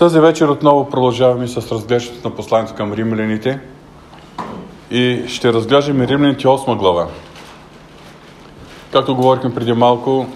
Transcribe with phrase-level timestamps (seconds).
[0.00, 3.60] Тази вечер отново продължаваме с разглеждането на посланието към римляните
[4.90, 7.06] и ще разглеждаме римляните 8 глава.
[8.92, 10.26] Както говорихме преди малко,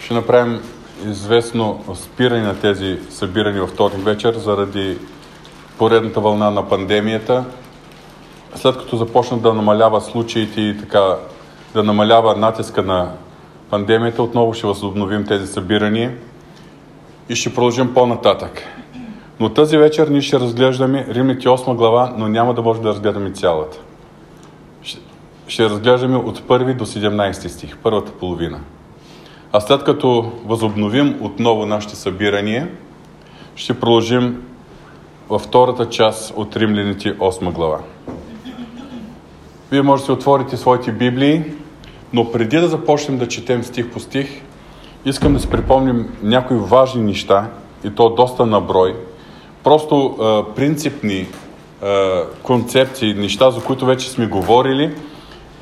[0.00, 0.60] ще направим
[1.06, 4.98] известно спиране на тези събирания във вторник вечер заради
[5.78, 7.44] поредната вълна на пандемията.
[8.54, 11.16] След като започнат да намалява случаите и така
[11.74, 13.10] да намалява натиска на
[13.70, 16.16] пандемията, отново ще възобновим тези събирания
[17.28, 18.62] и ще продължим по-нататък.
[19.42, 23.30] Но тази вечер ние ще разглеждаме Римните 8 глава, но няма да можем да разгледаме
[23.30, 23.78] цялата.
[25.46, 28.60] Ще разглеждаме от първи до 17 стих, първата половина.
[29.52, 32.68] А след като възобновим отново нашите събирания,
[33.56, 34.42] ще продължим
[35.28, 37.78] във втората част от Римляните 8 глава.
[39.70, 41.44] Вие можете да отворите своите Библии,
[42.12, 44.42] но преди да започнем да четем стих по стих,
[45.04, 47.46] искам да си припомним някои важни неща,
[47.84, 48.96] и то доста наброй,
[49.64, 51.26] просто а, принципни
[51.82, 54.94] а, концепции, неща, за които вече сме говорили,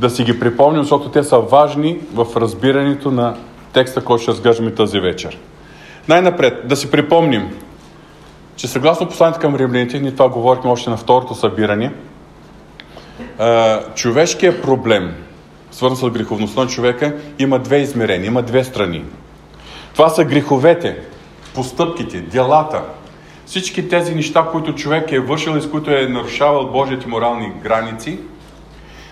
[0.00, 3.36] да си ги припомним, защото те са важни в разбирането на
[3.72, 5.38] текста, който ще разглеждаме тази вечер.
[6.08, 7.50] Най-напред, да си припомним,
[8.56, 11.92] че съгласно посланието към римляните, ние това говорихме още на второто събиране,
[13.94, 15.14] човешкият проблем,
[15.70, 19.04] свързан с греховността на човека, има две измерения, има две страни.
[19.92, 20.98] Това са греховете,
[21.54, 22.82] постъпките, делата,
[23.50, 28.18] всички тези неща, които човек е вършил и с които е нарушавал Божиите морални граници,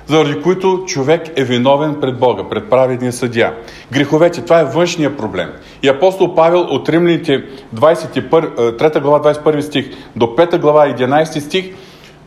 [0.06, 3.54] заради които човек е виновен пред Бога, пред праведния съдия.
[3.92, 5.48] Греховете, това е външния проблем.
[5.82, 7.44] И апостол Павел от Римляните
[7.74, 11.74] 3 глава 21 стих до 5 глава 11 стих,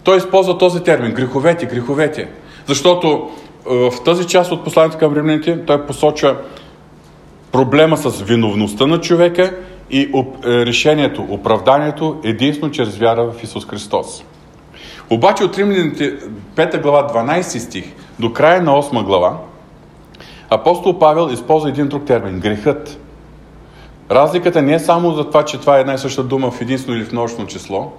[0.04, 2.30] той използва този термин греховете, греховете.
[2.68, 3.30] Защото
[3.66, 6.36] в тази част от посланието към римляните той посочва
[7.52, 9.58] проблема с виновността на човека
[9.92, 14.24] и е, решението, оправданието единствено чрез вяра в Исус Христос.
[15.10, 16.18] Обаче от Римляните
[16.56, 17.86] 5 глава 12 стих
[18.20, 19.38] до края на 8 глава
[20.52, 23.00] апостол Павел използва един друг термин– грехът.
[24.12, 26.98] Разликата не е само за това, че това е една и съща дума в единствено
[26.98, 27.92] или в множествено число.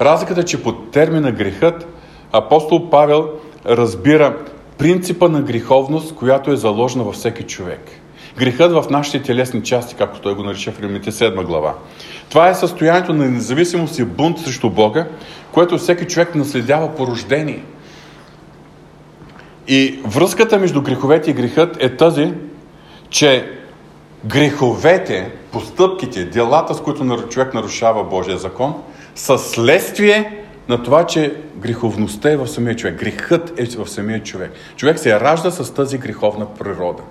[0.00, 1.86] Разликата е, че под термина грехът
[2.32, 3.28] апостол Павел
[3.66, 4.36] разбира
[4.78, 7.80] принципа на греховност, която е заложена във всеки човек–
[8.38, 11.74] Грехът в нашите телесни части, както той го нарича в Римните 7 глава.
[12.28, 15.06] Това е състоянието на независимост и бунт срещу Бога,
[15.52, 17.64] което всеки човек наследява по рождение.
[19.68, 22.32] И връзката между греховете и грехът е тази,
[23.10, 23.50] че
[24.24, 28.74] греховете, постъпките, делата, с които човек нарушава Божия закон,
[29.14, 33.00] са следствие на това, че греховността е в самия човек.
[33.00, 34.52] Грехът е в самия човек.
[34.76, 37.02] Човек се ражда с тази греховна природа.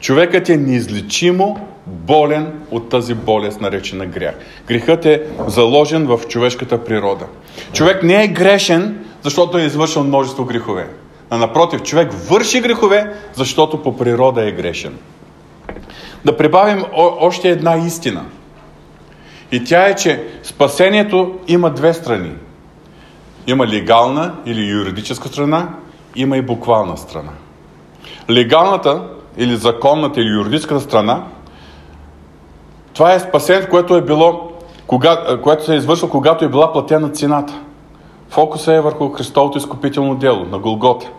[0.00, 4.34] Човекът е неизлечимо болен от тази болест, наречена грях.
[4.66, 7.26] Грехът е заложен в човешката природа.
[7.72, 10.88] Човек не е грешен, защото е извършил множество грехове.
[11.30, 14.98] А напротив, човек върши грехове, защото по природа е грешен.
[16.24, 18.24] Да прибавим още една истина.
[19.52, 22.32] И тя е, че спасението има две страни.
[23.46, 25.68] Има легална или юридическа страна,
[26.16, 27.32] има и буквална страна.
[28.30, 29.02] Легалната
[29.36, 31.22] или законната или юридическата страна,
[32.94, 34.52] това е спасението, което е било,
[34.86, 37.60] кога, което се е извършило, когато е била платена цената.
[38.28, 41.10] Фокусът е върху Христовото изкупително дело на Голгота.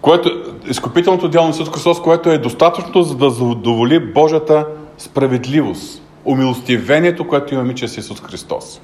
[0.00, 0.30] Което,
[0.66, 4.66] изкупителното дело на Исус Христос, което е достатъчно за да задоволи Божията
[4.98, 8.80] справедливост, умилостивението, което имаме чрез Исус Христос.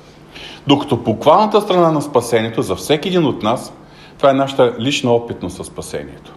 [0.67, 3.73] Докато буквалната страна на спасението за всеки един от нас,
[4.17, 6.33] това е нашата лична опитност със спасението.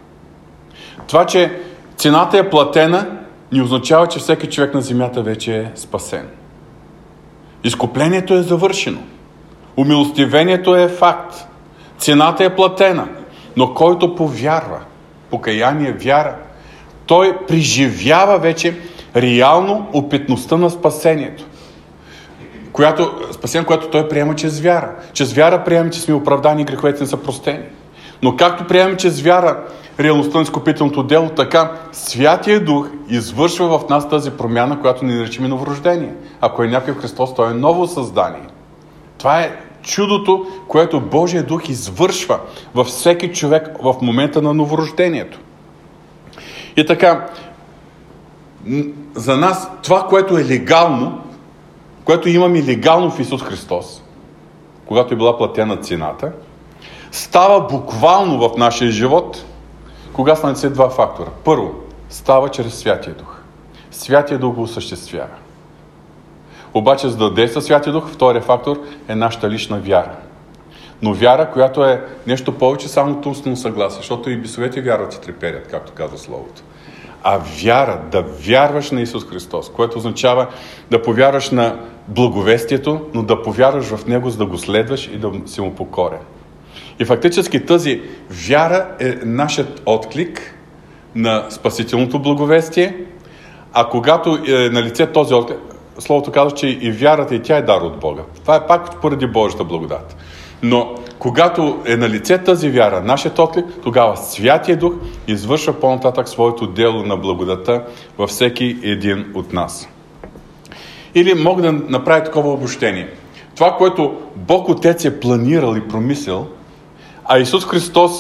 [1.08, 1.60] Това, че
[1.98, 3.08] цената е платена,
[3.52, 6.28] ни означава, че всеки човек на земята вече е спасен.
[7.64, 9.00] Изкуплението е завършено.
[9.78, 11.36] Умилостивението е факт.
[11.98, 13.08] Цената е платена.
[13.58, 14.80] Но който повярва,
[15.30, 16.36] покаяние, вяра,
[17.06, 18.78] той преживява вече
[19.16, 21.44] реално опитността на спасението.
[22.72, 24.92] Която, спасение, което той приема чрез вяра.
[25.14, 27.64] Чрез вяра приема, че сме оправдани и греховете не са простени.
[28.22, 29.58] Но както приемаме чрез вяра
[30.00, 35.48] реалността на изкупителното дело, така Святия Дух извършва в нас тази промяна, която ни наричаме
[35.48, 36.14] новорождение.
[36.42, 38.48] Ако е някой Христос, той е ново създание.
[39.18, 42.40] Това е чудото, което Божия Дух извършва
[42.76, 45.40] във всеки човек в момента на новорождението.
[46.78, 47.28] И така,
[49.16, 51.22] за нас това, което е легално,
[52.06, 54.04] което имаме легално в Исус Христос,
[54.86, 56.32] когато е била платена цената,
[57.12, 59.46] става буквално в нашия живот–
[60.14, 61.30] кога са налице два фактора?
[61.44, 61.74] Първо,
[62.10, 63.38] става чрез Святия Дух.
[63.92, 65.28] Святия Дух го осъществява.
[66.74, 68.78] Обаче, за да действа Святия Дух, втория фактор
[69.08, 70.12] е нашата лична вяра.
[71.02, 75.68] Но вяра, която е нещо повече само умствено съгласие, защото и бисовете вярват и треперят,
[75.68, 76.62] както казва Словото.
[77.24, 80.48] А вяра, да вярваш на Исус Христос, което означава
[80.92, 81.76] да повярваш на
[82.08, 86.20] благовестието, но да повярваш в Него, за да го следваш и да си му покорен.
[87.02, 90.56] И фактически тази вяра е нашият отклик
[91.16, 92.96] на спасителното благовестие,
[93.74, 95.58] а когато е на лице този отклик,
[96.00, 98.22] Словото казва, че и вярата и тя е дар от Бога.
[98.42, 100.16] Това е пак поради Божията благодат.
[100.64, 104.94] Но когато е на лице тази вяра, нашият отклик, тогава Святия Дух
[105.28, 107.84] извършва по-нататък своето дело на благодата
[108.18, 109.90] във всеки един от нас.
[111.16, 113.10] Или мога да направя такова обобщение.
[113.56, 116.48] Това, което Бог Отец е планирал и промислил,
[117.34, 118.12] а Исус Христос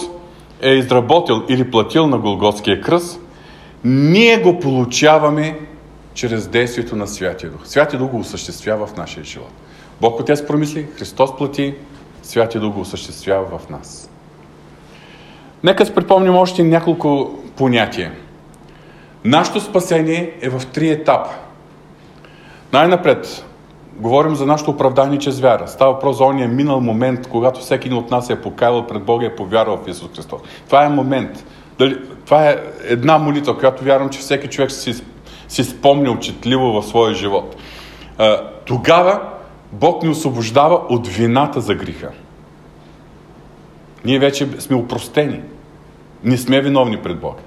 [0.62, 3.22] е изработил или платил на Голготския кръст,
[3.84, 5.60] ние го получаваме
[6.14, 7.62] чрез действието на Святия Дух.
[7.64, 9.52] Святия Дух го осъществява в нашия живот.
[10.02, 11.76] Бог Отец промисли, Христос плати,
[12.24, 14.10] Святия Дух го осъществява в нас.
[15.64, 18.12] Нека си припомним още няколко понятия.
[19.26, 21.30] Нашето спасение е в три етапа.
[22.74, 23.46] Най-напред,
[24.02, 25.68] говорим за нашето оправдание чрез вяра.
[25.68, 29.26] Става въпрос за ония минал момент, когато всеки един от нас е покаял пред Бога
[29.26, 30.42] и е повярвал в Исус Христос.
[30.66, 31.46] Това е момент.
[32.26, 35.04] Това е една молитва, която вярвам, че всеки човек си,
[35.48, 37.56] си спомня очетливо в своя живот.
[38.66, 39.22] Тогава
[39.72, 42.10] Бог ни освобождава от вината за греха.
[44.06, 45.42] Ние вече сме упростени.
[46.24, 47.40] Не сме виновни пред Бога.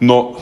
[0.00, 0.34] Но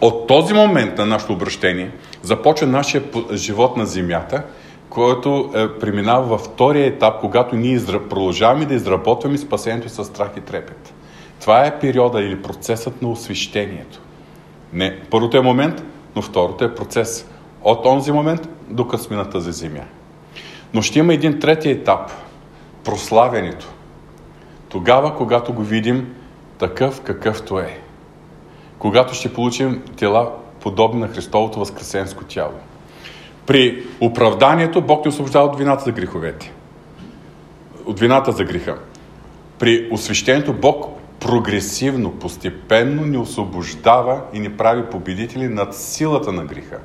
[0.00, 1.90] от този момент на нашето обращение
[2.22, 4.42] започва нашия живот на земята,
[4.90, 8.08] който е, преминава във втория етап, когато ние изра...
[8.08, 10.94] продължаваме да изработваме спасението с страх и трепет.
[11.40, 14.00] Това е периода или процесът на освещението.
[14.72, 15.84] Не първото е момент,
[16.16, 17.30] но второто е процес
[17.62, 19.84] от онзи момент до късми на тази земя.
[20.74, 22.10] Но ще има един трети етап–
[22.84, 23.66] прославянето.
[24.68, 26.14] Тогава, когато го видим
[26.58, 27.78] такъв какъвто е.
[28.78, 32.54] Когато ще получим тела подобни на Христовото възкресенско тяло.
[33.50, 36.52] При оправданието Бог ни освобождава от вината за греховете.
[37.86, 38.78] От вината за греха.
[39.58, 40.86] При освещението Бог
[41.20, 46.78] прогресивно, постепенно ни освобождава и ни прави победители над силата на греха.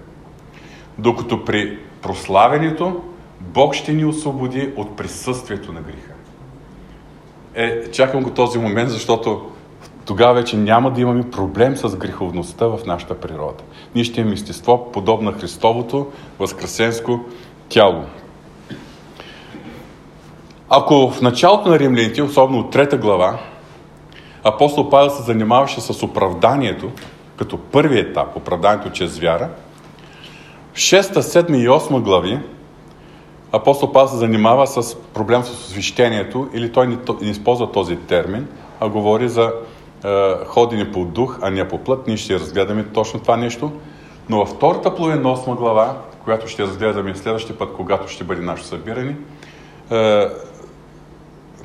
[0.97, 3.03] Докато при прославянето
[3.41, 6.13] Бог ще ни освободи от присъствието на греха.
[7.55, 9.51] Е, чакам го този момент, защото
[10.05, 13.63] тогава вече няма да имаме проблем с греховността в нашата природа.
[13.95, 14.25] Ние ще
[14.93, 16.07] подобно на Христовото
[16.39, 17.19] възкресенско
[17.69, 18.03] тяло.
[20.69, 23.39] Ако в началото на римляните, особено от трета глава,
[24.43, 26.91] апостол Павел се занимаваше с оправданието,
[27.37, 29.49] като първи етап, оправданието чрез вяра,
[30.73, 32.39] в 6, 7 и 8 глави
[33.55, 38.47] апостол Павел се занимава с проблем с освещението, или той не, не използва този термин,
[38.79, 39.53] а говори за
[40.45, 42.07] ходене по дух, а не по плът.
[42.07, 43.71] Ние ще разгледаме точно това нещо.
[44.29, 48.41] Но във втората половина на 8 глава, която ще разгледаме следващия път, когато ще бъде
[48.41, 49.15] нашето събиране,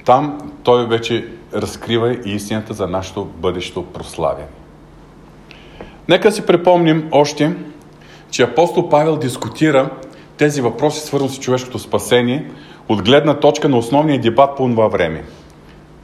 [0.05, 4.47] там той вече разкрива и истината за нашето бъдещо прославяне.
[6.09, 7.57] Нека си припомним още,
[8.31, 9.91] че апостол Павел дискутира
[10.37, 12.51] тези въпроси, свързани с човешкото спасение,
[12.89, 15.25] от гледна точка на основния дебат по това време.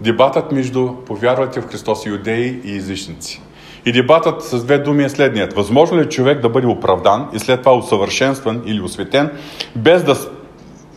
[0.00, 3.42] Дебатът между повярвалите в Христос юдеи и езичници.
[3.86, 5.52] И дебатът с две думи е следният.
[5.52, 9.30] Възможно ли е човек да бъде оправдан и след това усъвършенстван или осветен,
[9.76, 10.16] без да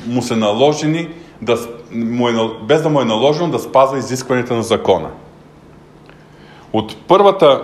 [0.08, 1.10] му се наложени,
[1.42, 1.58] да,
[1.92, 5.10] му е, без да му е наложено да спазва изискванията на закона?
[6.74, 7.64] От първата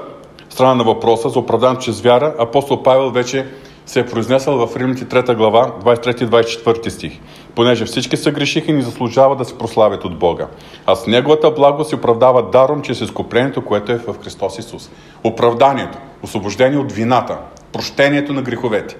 [0.49, 3.47] страна на въпроса за оправдан чрез вяра, апостол Павел вече
[3.85, 7.19] се е произнесъл в Римните 3 глава, 23-24 стих.
[7.55, 10.47] Понеже всички са грешиха и ни заслужава да се прославят от Бога.
[10.85, 14.89] А с Неговата благо се оправдава даром чрез изкуплението, което е в Христос Исус.
[15.23, 17.37] Оправданието, освобождение от вината,
[17.73, 18.97] прощението на греховете.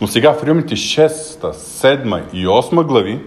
[0.00, 1.08] Но сега в Римните 6,
[1.52, 3.20] 7 и 8 глави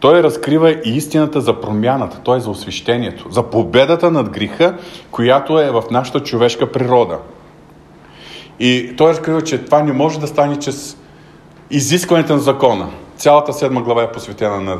[0.00, 2.40] той разкрива и истината за промяната, т.е.
[2.40, 4.74] за освещението, за победата над греха,
[5.10, 7.18] която е в нашата човешка природа–
[8.60, 10.96] и той разкрива, че това не може да стане чрез
[11.70, 12.88] изискването на закона.
[13.16, 14.78] Цялата седма глава е посветена на,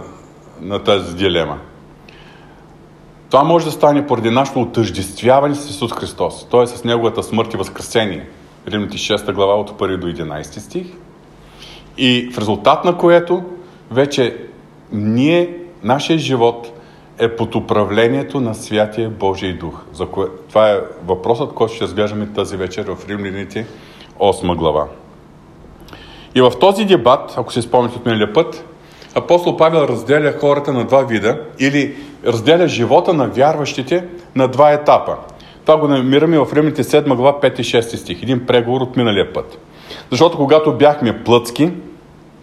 [0.61, 1.59] на тази дилема.
[3.31, 6.67] Това може да стане поради нашето отъждествяване с Исус Христос, т.е.
[6.67, 8.29] с Неговата смърт и възкресение.
[8.69, 10.87] Римните 6 глава от 1 до 11 стих.
[11.99, 13.43] И в резултат на което
[13.91, 14.37] вече
[14.93, 16.78] ние, нашия живот
[17.19, 19.83] е под управлението на Святия Божий Дух.
[19.93, 20.27] За кое...
[20.49, 23.67] Това е въпросът, който ще разглеждаме тази вечер в Римляните
[24.19, 24.87] 8 глава.
[26.35, 28.65] И в този дебат, ако се спомняте от миналия път,
[29.15, 31.97] апостол Павел разделя хората на два вида или
[32.27, 35.17] разделя живота на вярващите на два етапа.
[35.67, 38.23] Това го намираме в Римните 7 глава 5 и 6 стих.
[38.23, 39.59] Един преговор от миналия път.
[40.11, 41.71] Защото когато бяхме плъцки,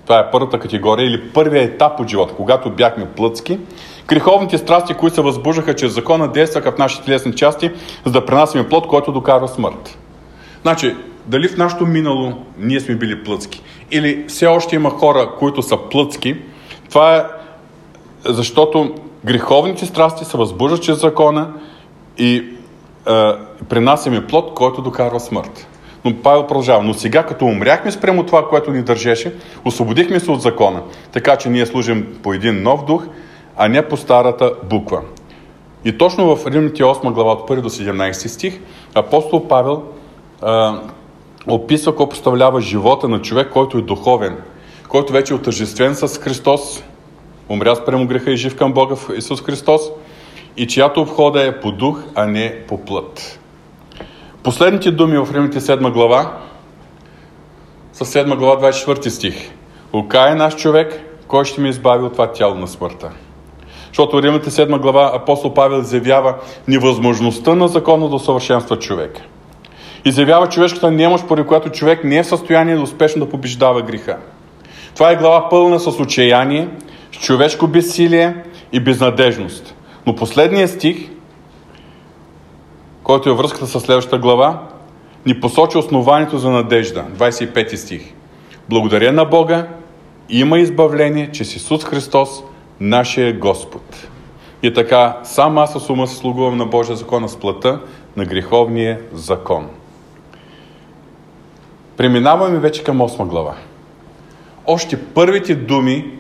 [0.06, 3.60] това е първата категория или първият етап от живота, когато бяхме плъцки,
[4.08, 7.72] греховните страсти, които се възбуждаха чрез закона, действаха в нашите телесни части,
[8.06, 9.98] за да пренасяме плод, който докарва смърт.
[10.62, 10.96] Значи,
[11.26, 15.78] дали в нашето минало ние сме били плъцки или все още има хора, които са
[15.78, 16.36] плъцки,
[16.90, 17.24] това е
[18.26, 18.94] защото
[19.26, 21.54] греховните страсти се възбуждат чрез закона
[22.18, 22.46] и е,
[23.70, 25.68] принасяме плод, който докарва смърт.
[26.06, 26.84] Но Павел продължава.
[26.84, 29.36] Но сега, като умряхме спрямо това, което ни държеше,
[29.66, 30.82] освободихме се от закона.
[31.12, 33.04] Така че ние служим по един нов дух,
[33.58, 35.02] а не по старата буква.
[35.86, 38.60] И точно в Римните 8 глава от 1 до 17 стих
[38.96, 39.84] апостол Павел
[40.42, 40.80] а,
[41.48, 44.38] описва какво представлява живота на човек, който е духовен,
[44.90, 46.84] който вече е отъжествен с Христос,
[47.50, 49.82] умря спрямо греха и жив към Бога в Исус Христос
[50.58, 53.40] и чиято обхода е по дух, а не по плът.
[54.44, 56.38] Последните думи в Римите 7 глава
[57.94, 59.52] са 7 глава 24 стих.
[59.94, 63.12] Ока е наш човек, кой ще ми избави от това тяло на смъртта.
[63.96, 66.36] Защото в Римите 7 глава апостол Павел изявява
[66.68, 69.20] невъзможността на закона да усъвършенства човек.
[70.06, 74.18] Изявява човешката немощ, поради която човек не е в състояние да успешно да побеждава греха.
[74.96, 76.68] Това е глава пълна с отчаяние,
[77.12, 78.36] с човешко безсилие
[78.72, 79.76] и безнадежност.
[80.06, 80.98] Но последният стих,
[83.04, 84.62] който е връзката с следващата глава,
[85.26, 87.06] ни посочи основанието за надежда.
[87.18, 88.14] 25 стих.
[88.70, 89.68] Благодаря на Бога,
[90.30, 92.44] има избавление, че с Исус Христос,
[92.80, 94.08] нашия Господ.
[94.64, 97.80] И така, сам аз с ума се слугувам на Божия закон с плата
[98.18, 99.70] на греховния закон.
[101.98, 103.56] Преминаваме вече към 8 глава.
[104.66, 106.12] Още първите думи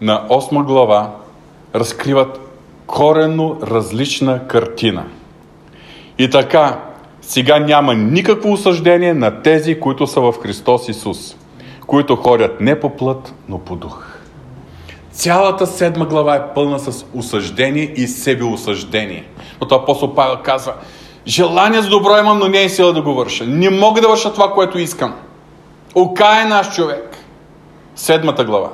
[0.00, 1.16] на 8 глава
[1.74, 2.40] разкриват
[2.86, 5.04] коренно различна картина.
[6.18, 6.80] И така,
[7.22, 11.36] сега няма никакво осъждение на тези, които са в Христос Исус,
[11.86, 14.09] които ходят не по плът, но по дух.
[15.20, 19.24] Цялата седма глава е пълна с осъждение и себеосъждение.
[19.60, 20.72] Но това апостол Павел казва,
[21.26, 23.46] желание за добро имам, но не е сила да го върша.
[23.46, 25.14] Не мога да върша това, което искам.
[25.94, 27.16] Ока е наш човек.
[27.94, 28.68] Седмата глава.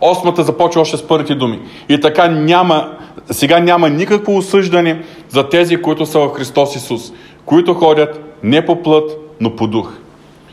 [0.00, 1.60] Осмата започва още с първите думи.
[1.88, 2.96] И така няма,
[3.30, 7.12] сега няма никакво осъждане за тези, които са в Христос Исус,
[7.44, 9.92] които ходят не по плът, но по дух.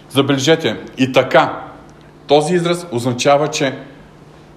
[0.09, 1.61] Забележете, и така,
[2.27, 3.75] този израз означава, че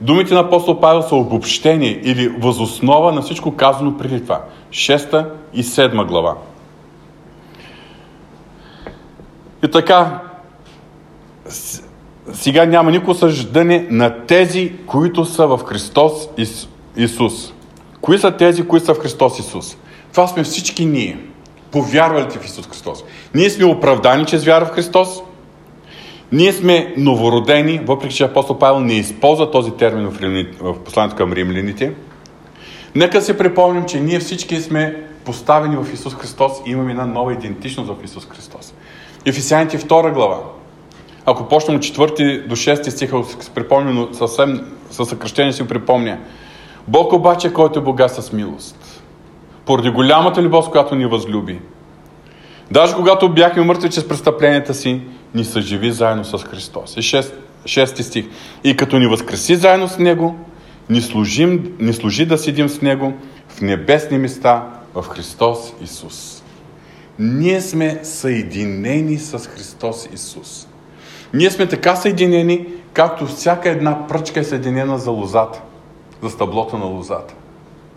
[0.03, 4.41] думите на апостол Павел са обобщени или възоснова на всичко казано преди това.
[4.71, 6.37] Шеста и седма глава.
[9.65, 10.21] И така,
[12.33, 16.29] сега няма никакво съждане на тези, които са в Христос
[16.97, 17.53] Исус.
[18.01, 19.77] Кои са тези, които са в Христос Исус?
[20.13, 21.19] Това сме всички ние,
[21.71, 23.05] повярвалите в Исус Христос.
[23.35, 25.23] Ние сме оправдани чрез вяра в Христос.
[26.33, 30.19] Ние сме новородени, въпреки че апостол Павел не използва този термин в,
[30.61, 31.93] в посланието към римляните.
[32.95, 37.33] Нека се припомним, че ние всички сме поставени в Исус Христос и имаме една нова
[37.33, 38.75] идентичност в Исус Христос.
[39.27, 40.39] Ефесяните 2 глава,
[41.27, 43.23] ако почнем от 4 до 6 стиха,
[43.55, 44.61] припомня, съвсем
[44.91, 46.19] със съкръщение си припомня.
[46.89, 49.03] Бог обаче, който е богат с милост,
[49.67, 51.59] поради голямата любов, с която ни възлюби,
[52.71, 55.01] даже когато бяхме мъртви чрез престъпленията си,
[55.35, 56.97] ни съживи заедно с Христос.
[56.97, 57.33] И 6,
[57.65, 58.27] 6 стих.
[58.65, 60.37] И като ни възкреси заедно с Него,
[60.91, 63.13] ни, служим, ни служи да седим с Него
[63.49, 66.43] в небесни места в Христос Исус.
[67.19, 70.69] Ние сме съединени с Христос Исус.
[71.35, 75.61] Ние сме така съединени, както всяка една пръчка е съединена за лозата,
[76.23, 77.35] за стъблото на лозата.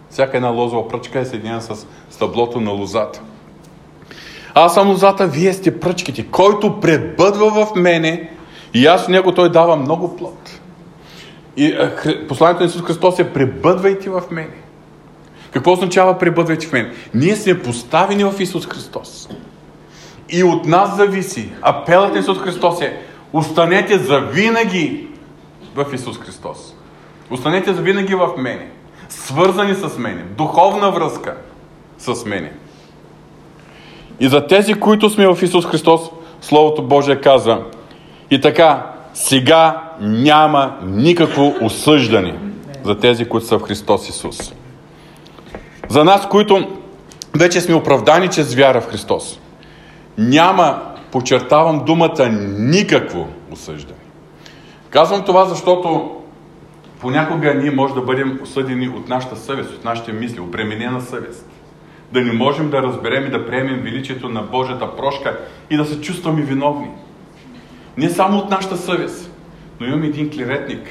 [0.10, 3.22] Всяка една лозова пръчка е съединена с стъблото на лозата.
[4.58, 6.28] Аз съм лозата, вие сте пръчките.
[6.28, 8.32] Който пребъдва в мене
[8.74, 10.60] и аз в него той дава много плод.
[11.58, 11.78] И
[12.28, 14.56] посланието на Исус Христос е пребъдвайте в мене.
[15.52, 16.92] Какво означава пребъдвайте в мене?
[17.14, 19.30] Ние сме поставени в Исус Христос.
[20.30, 21.52] И от нас зависи.
[21.62, 23.00] Апелът на Исус Христос е
[23.34, 25.08] Останете за винаги
[25.76, 26.74] в Исус Христос.
[27.32, 28.70] Останете за винаги в мене.
[29.10, 30.24] Свързани с мене.
[30.38, 31.38] Духовна връзка
[31.98, 32.52] с мене.
[34.20, 36.02] И за тези, които сме в Исус Христос,
[36.42, 37.64] Словото Божие казва
[38.32, 42.40] и така, сега няма никакво осъждане
[42.84, 44.54] за тези, които са в Христос Исус.
[45.90, 46.68] За нас, които
[47.38, 49.40] вече сме оправдани чрез вяра в Христос,
[50.18, 50.82] няма
[51.12, 54.00] подчертавам думата никакво осъждане.
[54.90, 56.12] Казвам това, защото
[57.02, 61.50] понякога ние може да бъдем осъдени от нашата съвест, от нашите мисли, обременена съвест.
[62.12, 66.02] Да не можем да разберем и да приемем величието на Божията прошка и да се
[66.02, 66.88] чувстваме виновни.
[67.98, 69.32] Не само от нашата съвест,
[69.80, 70.88] но имаме един клеветник,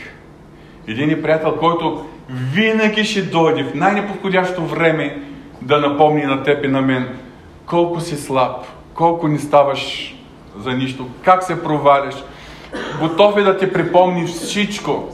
[0.86, 5.22] един приятел, който винаги ще дойде в най-неподходящо време
[5.62, 7.08] да напомни на теб и на мен
[7.66, 8.56] колко си слаб,
[8.94, 10.14] колко не ставаш
[10.58, 12.14] за нищо, как се проваляш.
[13.00, 15.08] Готов е да ти припомни всичко.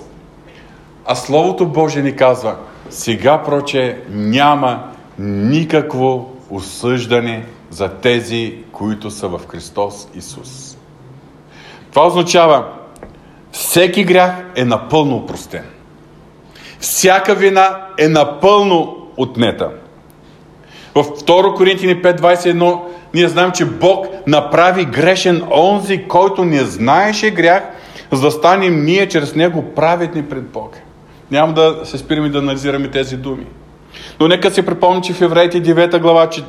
[1.06, 2.56] А Словото Божие ни казва,
[2.90, 4.89] сега проче няма
[5.20, 10.76] никакво осъждане за тези, които са в Христос Исус.
[11.90, 12.64] Това означава,
[13.52, 15.64] всеки грях е напълно упростен.
[16.78, 19.70] Всяка вина е напълно отнета.
[20.94, 22.80] В 2 Коринтини 5.21
[23.14, 27.62] ние знаем, че Бог направи грешен онзи, който не знаеше грях,
[28.12, 30.76] за да станем ние чрез него праведни пред Бог.
[31.30, 33.46] Няма да се спираме да анализираме тези думи.
[34.20, 36.42] Но нека си припомним, че в Евреите 9 глава, че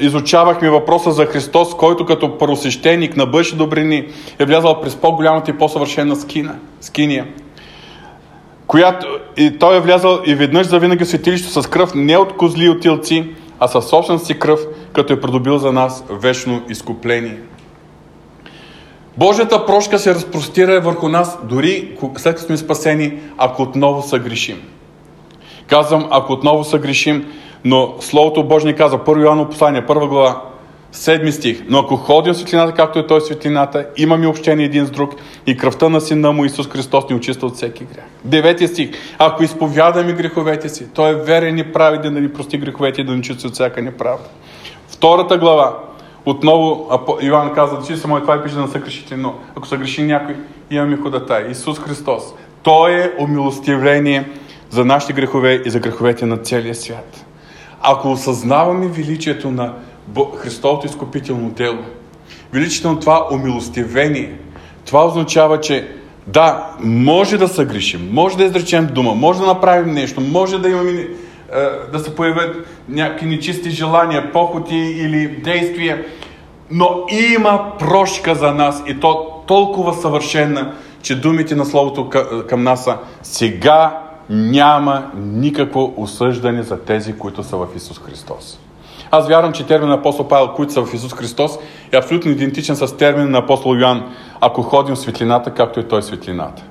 [0.00, 4.04] изучавахме въпроса за Христос, който като първосвещеник на бъдещи добрини
[4.38, 7.26] е влязал през по-голямата и по-съвършена скина, скиния
[8.66, 9.06] която
[9.36, 12.64] и той е влязал и веднъж за винаги в светилището с кръв не от козли
[12.64, 14.60] и от тилци, а със собствената си кръв,
[14.92, 17.38] като е придобил за нас вечно изкупление.
[19.16, 24.62] Божията прошка се разпростира върху нас, дори след като сме спасени, ако отново съгрешим.
[25.66, 27.32] Казвам, ако отново съгрешим,
[27.64, 30.42] но Словото Божие ни казва, 1 Йоанно послание, първа глава,
[30.96, 31.62] Седми стих.
[31.68, 35.14] Но ако ходим в светлината, както е той светлината, имаме общение един с друг
[35.46, 38.04] и кръвта на Сина му Исус Христос ни очиства от всеки грях.
[38.24, 38.90] Девети стих.
[39.18, 43.12] Ако изповядаме греховете си, той е верен и праведен да ни прости греховете и да
[43.12, 44.24] ни чисти от всяка неправда.
[44.88, 45.78] Втората глава.
[46.26, 46.90] Отново
[47.22, 50.36] Йоанн каза, че само това и пише да не съгрешите, но ако съгреши някой,
[50.70, 51.46] имаме ходата.
[51.50, 52.22] Исус Христос.
[52.62, 54.24] Той е умилостивление
[54.70, 57.24] за нашите грехове и за греховете на целия свят.
[57.82, 59.72] Ако осъзнаваме величието на
[60.36, 61.78] Христовото изкупително дело.
[62.52, 64.32] Величието на това умилостивение.
[64.84, 65.88] Това означава, че
[66.26, 70.90] да, може да съгрешим, може да изречем дума, може да направим нещо, може да имаме
[70.90, 71.08] е,
[71.92, 76.04] да се появят някакви нечисти желания, похоти или действия,
[76.70, 82.10] но има прошка за нас и то толкова съвършена, че думите на Словото
[82.48, 88.58] към нас са сега няма никакво осъждане за тези, които са в Исус Христос.
[89.10, 91.58] Аз вярвам, че термин на апостол Павел, които са в Исус Христос,
[91.92, 94.02] е абсолютно идентичен с термин на апостол Йоан,
[94.40, 96.62] ако ходим в светлината, както е той светлината.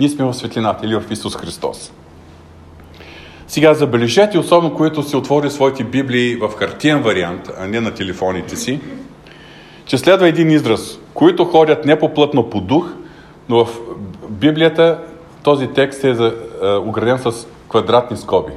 [0.00, 1.92] Ние сме в светлината или в Исус Христос.
[3.46, 8.56] Сега забележете, особено които си отвори своите библии в хартиен вариант, а не на телефоните
[8.56, 8.80] си,
[9.86, 12.92] че следва един израз, които ходят не по плътно по дух,
[13.48, 13.78] но в
[14.28, 14.98] Библията
[15.44, 18.52] този текст е, е ограден с квадратни скоби.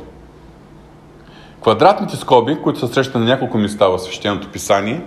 [1.62, 5.02] Квадратните скоби, които са срещани на няколко места в свещеното писание,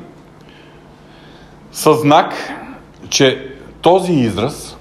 [1.73, 2.35] са знак,
[3.09, 4.77] че този израз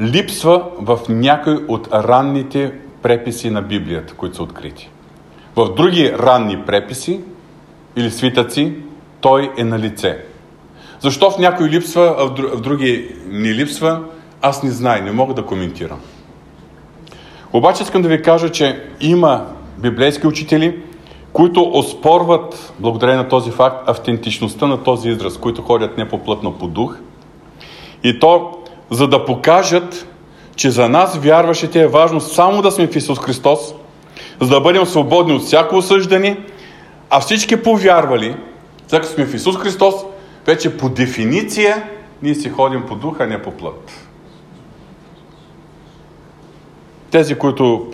[0.00, 2.72] липсва в някой от ранните
[3.02, 4.90] преписи на Библията, които са открити.
[5.56, 7.20] В други ранни преписи
[7.96, 8.74] или свитъци
[9.20, 10.24] той е на лице.
[11.00, 14.02] Защо в някой липсва, а в други не липсва,
[14.42, 16.00] аз не знае, не мога да коментирам.
[17.52, 19.46] Обаче искам да ви кажа, че има
[19.78, 20.82] библейски учители,
[21.32, 26.66] които оспорват, благодарение на този факт, автентичността на този израз, които ходят не по-плътно по
[26.66, 26.98] дух.
[28.04, 28.52] И то,
[28.90, 30.06] за да покажат,
[30.56, 33.74] че за нас, вярващите, е важно само да сме в Исус Христос,
[34.40, 36.38] за да бъдем свободни от всяко осъждане,
[37.10, 38.36] а всички повярвали,
[38.88, 39.94] след като сме в Исус Христос,
[40.46, 41.88] вече по дефиниция
[42.22, 43.92] ние си ходим по духа, а не по плът.
[47.10, 47.86] Тези, които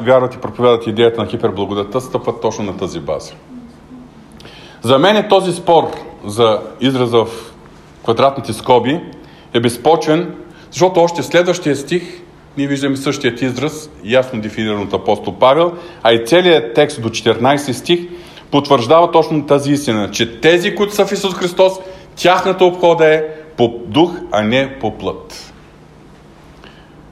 [0.00, 3.32] вярват и проповядат идеята на хиперблагодата, стъпват точно на тази база.
[4.82, 5.90] За мен е този спор
[6.26, 7.28] за израза в
[8.04, 9.00] квадратните скоби
[9.54, 10.34] е безпочвен,
[10.70, 12.02] защото още в следващия стих
[12.56, 15.72] ние виждаме същият израз, ясно дефиниран от апостол Павел,
[16.02, 18.00] а и целият текст до 14 стих
[18.50, 21.72] потвърждава точно тази истина, че тези, които са в Исус Христос,
[22.16, 23.24] тяхната обхода е
[23.56, 25.52] по дух, а не по плът.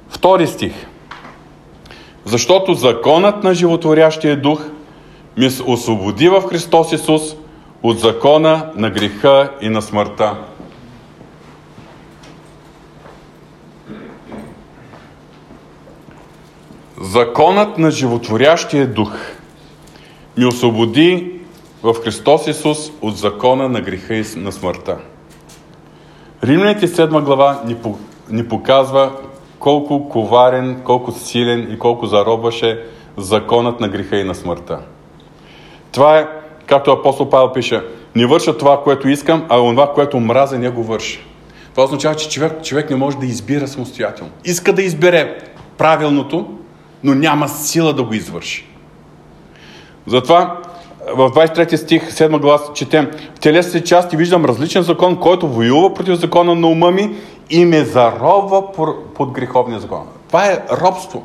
[0.09, 0.73] Втори стих–
[2.25, 4.65] защото законът на животворящия дух
[5.37, 7.23] ми освободи в Христос Исус
[7.83, 10.37] от закона на греха и на смъртта.
[17.01, 19.13] Законът на животворящия дух
[20.37, 21.41] ми освободи
[21.83, 24.99] в Христос Исус от закона на греха и на смъртта.
[26.45, 27.63] Римляните 7 глава
[28.31, 29.13] ни, показва
[29.63, 32.81] колко коварен, колко силен и колко заробваше
[33.17, 34.79] законът на греха и на смъртта.
[35.93, 36.27] Това е,
[36.67, 37.81] както апостол Павел пише,
[38.15, 41.21] не върша това, което искам, а това, което мразя, не го върша.
[41.71, 44.33] Това означава, че човек, човек не може да избира самостоятелно.
[44.45, 45.39] Иска да избере
[45.79, 46.51] правилното,
[47.05, 48.67] но няма сила да го извърши.
[50.07, 50.59] Затова
[51.17, 56.15] в 23 стих, 7 глас, четем В телесните части виждам различен закон, който воюва против
[56.15, 57.15] закона на ума ми
[57.53, 58.73] и ме заробва
[59.15, 60.07] под греховния закон.
[60.29, 61.23] Това е робство.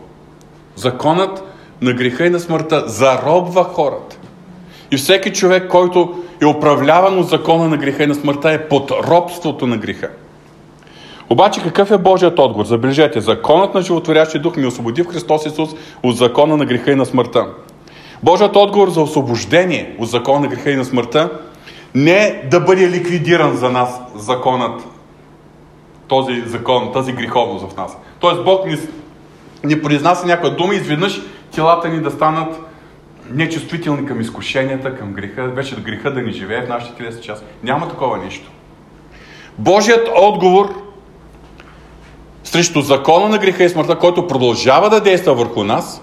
[0.75, 1.43] Законът
[1.81, 4.17] на греха и на смъртта заробва хората.
[4.91, 8.91] И всеки човек, който е управляван от закона на греха и на смъртта, е под
[8.91, 10.09] робството на греха.
[11.29, 12.65] Обаче какъв е Божият отговор?
[12.65, 15.69] Забележете, законът на животворящия дух ми освободи в Христос Исус
[16.03, 17.47] от закона на греха и на смъртта.
[18.23, 21.29] Божият отговор за освобождение от закона на греха и на смъртта
[21.95, 24.81] не е да бъде ликвидиран за нас законът,
[26.07, 27.97] този закон, тази греховност в нас.
[28.19, 28.77] Тоест Бог ни,
[29.63, 32.59] ни произнася някаква дума и изведнъж телата ни да станат
[33.31, 37.45] нечувствителни към изкушенията, към греха, вече греха да ни живее в нашите телесни част.
[37.63, 38.51] Няма такова нещо.
[39.57, 40.87] Божият отговор
[42.43, 46.01] срещу закона на греха и смъртта, който продължава да действа върху нас,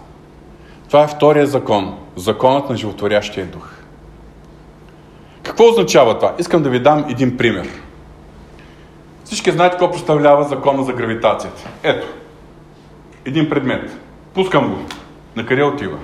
[0.88, 1.98] това е втория закон.
[2.16, 3.70] Законът на животворящия дух.
[5.42, 6.34] Какво означава това?
[6.38, 7.68] Искам да ви дам един пример.
[9.24, 11.68] Всички знаете какво представлява закона за гравитацията.
[11.82, 12.06] Ето,
[13.24, 13.98] един предмет.
[14.34, 14.78] Пускам го.
[15.36, 15.98] На къде отива?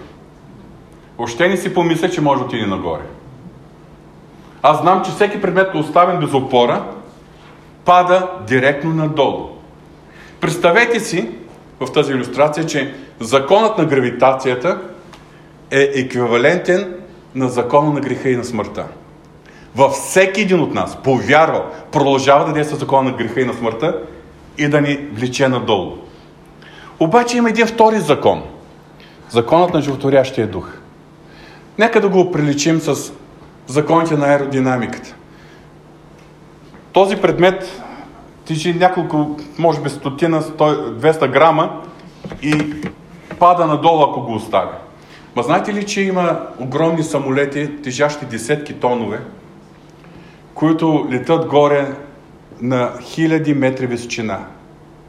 [1.19, 3.03] Още не си помисля, че може да отиде нагоре.
[4.63, 6.85] Аз знам, че всеки предмет, оставен без опора,
[7.85, 9.49] пада директно надолу.
[10.41, 11.29] Представете си
[11.81, 14.81] в тази иллюстрация, че законът на гравитацията
[15.71, 16.95] е еквивалентен
[17.35, 18.87] на закона на греха и на смъртта.
[19.77, 23.99] Във всеки един от нас, повярвал, продължава да действа закона на греха и на смъртта
[24.59, 25.97] и да ни влече надолу.
[27.01, 28.43] Обаче има един втори закон.
[29.29, 30.69] Законът на животворящия дух.
[31.79, 33.13] Нека да го приличим с
[33.67, 35.15] законите на аеродинамиката.
[36.93, 37.83] Този предмет
[38.45, 41.83] тежи няколко, може би стотина, 200 грама
[42.43, 42.75] и
[43.39, 44.73] пада надолу, ако го оставя.
[45.37, 49.21] Ма знаете ли, че има огромни самолети, тежащи десетки тонове,
[50.61, 51.95] които летат горе
[52.61, 54.39] на хиляди метри височина.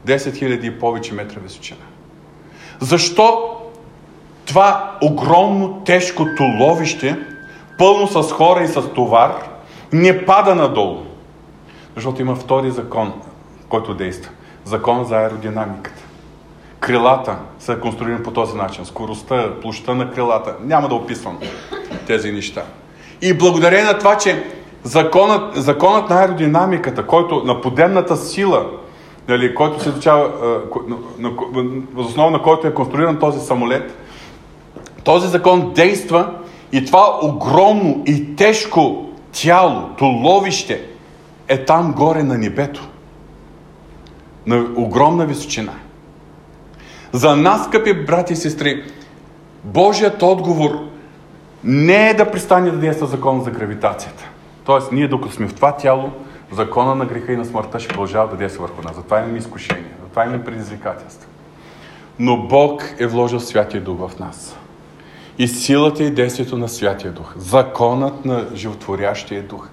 [0.06, 1.80] 10 хиляди и повече метра височина.
[2.80, 3.56] Защо
[4.46, 7.18] това огромно, тежко туловище,
[7.78, 9.34] пълно с хора и с товар,
[9.92, 11.02] не пада надолу?
[11.94, 13.12] Защото има втори закон
[13.68, 14.30] който действа.
[14.64, 16.02] Закон за аеродинамиката.
[16.80, 18.84] Крилата са конструирани по този начин.
[18.84, 20.54] Скоростта, площа на крилата.
[20.60, 21.38] Няма да описвам
[22.06, 22.62] тези неща.
[23.22, 24.44] И благодарение на това, че
[24.84, 28.66] законът, законът на аеродинамиката, който на подемната сила,
[29.28, 30.30] нали, който се изучава,
[31.96, 33.98] основа на който е конструиран този самолет,
[35.04, 36.30] този закон действа
[36.72, 40.86] и това огромно и тежко тяло, туловище
[41.48, 42.88] е там горе на небето
[44.46, 45.72] на огромна височина.
[47.12, 48.84] За нас, скъпи брати и сестри,
[49.64, 50.70] Божият отговор
[51.64, 54.31] не е да пристане да действа закон за гравитацията.
[54.64, 56.10] Тоест, ние докато сме в това тяло,
[56.52, 58.96] закона на греха и на смъртта ще продължава да действа върху нас.
[58.96, 61.28] Затова имаме изкушение, затова имаме предизвикателства.
[62.18, 64.56] Но Бог е вложил Святия Дух в нас.
[65.38, 69.68] И силата и действието на Святия Дух, законът на животворящия Дух.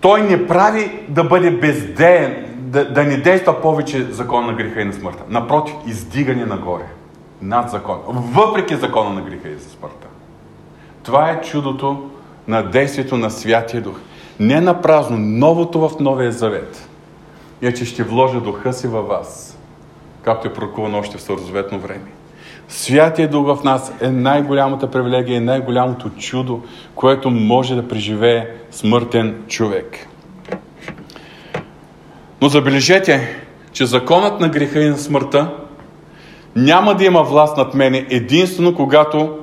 [0.00, 4.84] Той не прави да бъде бездеен, да, да не действа повече закон на греха и
[4.84, 5.22] на смъртта.
[5.28, 6.86] Напротив, издигане нагоре.
[7.42, 7.98] Над закон.
[8.08, 10.06] Въпреки закона на греха и смъртта.
[11.02, 12.10] Това е чудото
[12.48, 14.00] на действието на Святия Дух.
[14.40, 16.88] Не на празно, новото в Новия Завет
[17.62, 19.58] е, че ще вложа духа си във вас,
[20.22, 22.06] както е пророкувано още в Старозаветно време.
[22.68, 26.62] Святия Дух в нас е най-голямата привилегия, най-голямото чудо,
[26.94, 30.06] което може да преживее смъртен човек.
[32.42, 35.54] Но забележете, че законът на греха и на смъртта
[36.56, 39.38] няма да има власт над мене единствено когато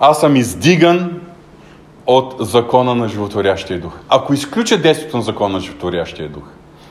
[0.00, 1.20] аз съм издиган
[2.06, 3.92] от закона на животворящия дух.
[4.08, 6.42] Ако изключа действието на закона на животворящия дух,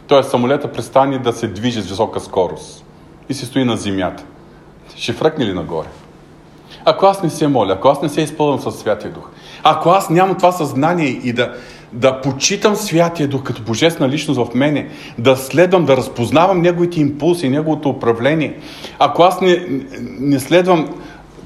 [0.07, 0.23] т.е.
[0.23, 2.85] самолета престане да се движи с висока скорост
[3.29, 4.23] и се стои на земята,
[4.95, 5.87] ще фръкне ли нагоре?
[6.85, 9.29] Ако аз не се моля, ако аз не се изпълвам със Святия Дух,
[9.63, 11.53] ако аз нямам това съзнание и да,
[11.93, 17.49] да почитам Святия Дух като божествена личност в мене, да следвам, да разпознавам Неговите импулси,
[17.49, 18.59] Неговото управление,
[18.99, 19.65] ако аз не,
[20.19, 20.89] не следвам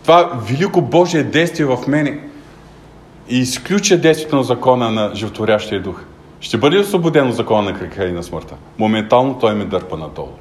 [0.01, 2.28] това велико Божие действие в мене
[3.29, 6.03] и изключа действието на закона на животворящия дух,
[6.41, 8.55] ще бъде освободен от закона на греха и на смъртта.
[8.79, 10.33] Моментално той ме дърпа надолу.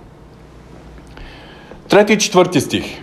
[1.89, 3.03] Трети и четвърти стих.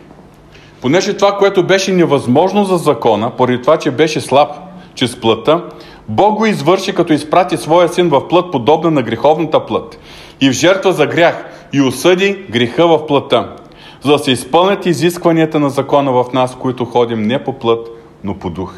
[0.81, 4.49] Понеже това, което беше невъзможно за закона, поради това, че беше слаб
[4.95, 5.63] чрез плътта,
[6.09, 9.99] Бог го извърши, като изпрати своя син в плът, подобна на греховната плът,
[10.41, 13.55] и в жертва за грях, и осъди греха в плътта,
[14.01, 17.87] за да се изпълнят изискванията на закона в нас, които ходим не по плът,
[18.23, 18.73] но по дух.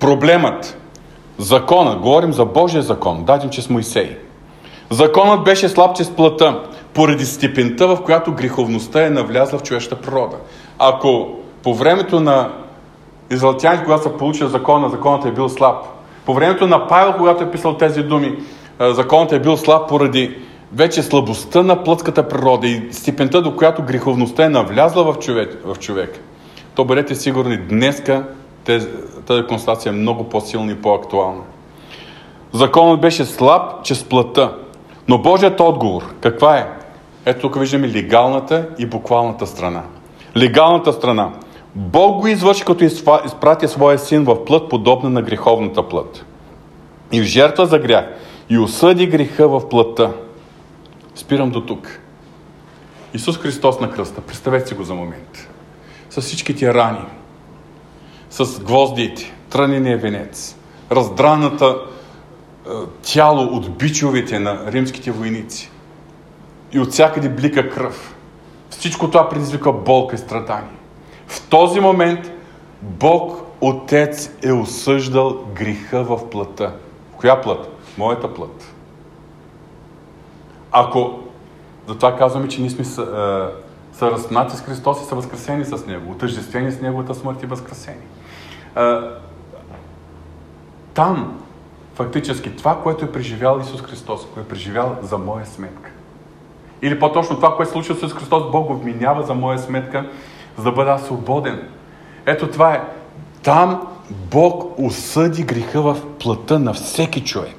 [0.00, 0.78] Проблемът,
[1.38, 4.18] закона, говорим за Божия закон, даден чрез Моисей.
[4.90, 6.62] Законът беше слаб чрез плътта,
[6.94, 10.36] поради степента, в която греховността е навлязла в човешката природа.
[10.78, 11.28] Ако
[11.62, 12.50] по времето на
[13.30, 15.84] израелтяните, когато са получили закона, законът е бил слаб.
[16.26, 18.38] По времето на Павел, когато е писал тези думи,
[18.80, 20.36] законът е бил слаб поради
[20.72, 25.62] вече слабостта на плътската природа и степента, до която греховността е навлязла в човек.
[25.64, 26.20] В човек.
[26.74, 28.24] То бъдете сигурни, днеска
[29.26, 31.42] тази констатация е много по-силна и по-актуална.
[32.52, 34.52] Законът беше слаб чрез плътта,
[35.08, 36.66] но Божият отговор, каква е?
[37.24, 39.82] Ето тук виждаме легалната и буквалната страна.
[40.36, 41.30] Легалната страна.
[41.74, 42.84] Бог го извърши, като
[43.24, 46.24] изпрати своя син в плът, подобна на греховната плът.
[47.12, 48.04] И в жертва за грях.
[48.50, 50.10] И осъди греха в плътта.
[51.14, 52.00] Спирам до тук.
[53.14, 54.20] Исус Христос на кръста.
[54.20, 55.48] Представете си го за момент.
[56.10, 57.17] С всичките рани.
[58.30, 59.34] С гвоздите.
[59.50, 60.56] Трънения венец.
[60.92, 61.76] Раздраната
[62.66, 62.70] е,
[63.02, 65.70] тяло от бичовете на римските войници.
[66.72, 68.14] И от всякъде блика кръв.
[68.70, 70.76] Всичко това предизвика болка и страдание.
[71.26, 72.30] В този момент
[72.82, 76.72] Бог Отец е осъждал греха в плътта.
[77.12, 77.68] В коя плът?
[77.98, 78.74] Моята плът.
[80.72, 81.18] Ако,
[81.88, 85.86] затова казваме, че ние сме са, е, са разпнати с Христос и са възкресени с
[85.86, 88.02] Него, отъждествени с Неговата смърт и възкресени.
[88.78, 88.96] Е,
[90.94, 91.40] там,
[91.94, 95.90] фактически, това, което е преживял Исус Христос, което е преживял за моя сметка.
[96.82, 100.10] Или по-точно това, което се случва с Христос, Бог го вменява за моя сметка,
[100.56, 101.68] за да бъда свободен.
[102.26, 102.82] Ето това е.
[103.42, 107.56] Там Бог осъди греха в плътта на всеки човек.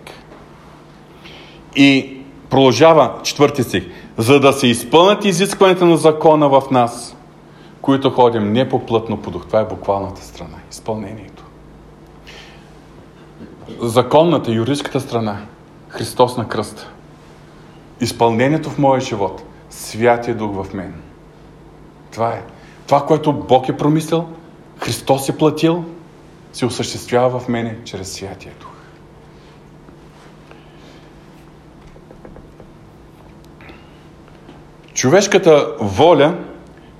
[1.76, 2.18] И
[2.50, 3.88] продължава четвърти стих.
[4.18, 7.16] За да се изпълнят изискването на закона в нас,
[7.82, 9.48] които ходим не по плътно по дух.
[9.48, 10.58] Това е буквалната страна.
[10.72, 11.44] Изпълнението.
[13.82, 15.42] Законната, юридическата страна.
[15.90, 16.92] Христос на кръста.
[18.02, 19.44] Изпълнението в моя живот.
[19.70, 20.94] Святия Дух в мен.
[22.12, 22.44] Това е.
[22.88, 24.28] Това, което Бог е промислил,
[24.80, 25.86] Христос е платил,
[26.54, 28.70] се осъществява в мене чрез Святия Дух.
[34.94, 36.38] Човешката воля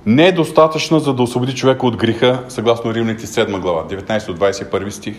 [0.06, 4.88] не е достатъчна за да освободи човека от греха, съгласно Римните 7 глава, 19 21
[4.88, 5.16] стих.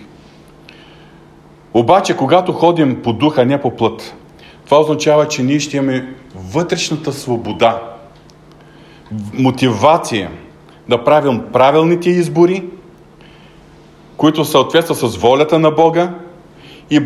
[1.74, 4.16] Обаче, когато ходим по духа, не по плът,
[4.66, 7.82] това означава, че ние ще имаме вътрешната свобода,
[9.34, 10.32] мотивация
[10.90, 12.64] да правим правилните избори,
[14.18, 16.14] които съответстват с волята на Бога
[16.90, 17.02] и,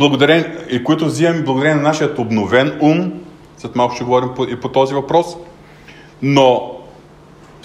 [0.70, 3.12] и които взимаме благодарение на нашия обновен ум.
[3.58, 5.38] След малко ще говорим и по този въпрос–
[6.22, 6.75] но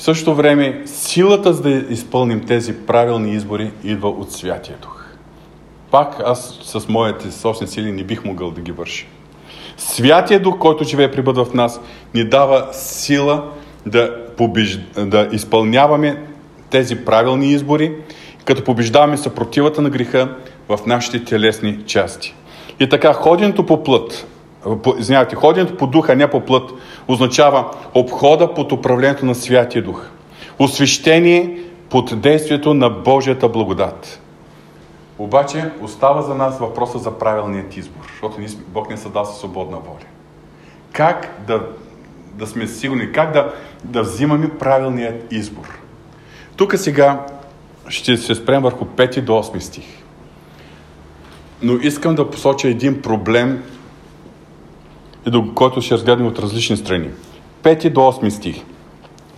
[0.01, 5.05] в същото време силата за да изпълним тези правилни избори идва от Святия Дух.
[5.91, 9.07] Пак аз с моите собствени сили не бих могъл да ги върши.
[9.77, 11.81] Святия Дух, който живее прибъдва в нас,
[12.15, 13.51] ни дава сила
[13.87, 14.79] да, побеж...
[14.97, 16.23] да изпълняваме
[16.71, 17.93] тези правилни избори,
[18.45, 20.35] като побеждаваме съпротивата на греха
[20.69, 22.35] в нашите телесни части.
[22.81, 24.27] И така, ходенето по плът,
[24.99, 26.71] извинявайте, ходенето по духа, не по плът,
[27.09, 30.07] означава обхода под управлението на Святия Дух.
[30.59, 31.59] Освещение
[31.91, 34.21] под действието на Божията благодат.
[35.19, 40.07] Обаче остава за нас въпроса за правилният избор, защото Бог не се дал свободна воля.
[40.93, 41.63] Как да,
[42.35, 43.53] да сме сигурни, как да,
[43.85, 45.79] да взимаме правилният избор?
[46.57, 47.27] Тук сега
[47.89, 49.85] ще се спрем върху 5 до 8 стих.
[51.63, 53.63] Но искам да посоча един проблем,
[55.27, 57.09] и до който ще разгледаме от различни страни.
[57.63, 58.65] 5 до 8 стих.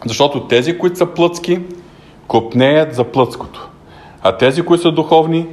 [0.07, 1.61] Защото тези, които са плътски,
[2.27, 3.68] копнеят за плътското,
[4.23, 5.47] а тези, които са духовни,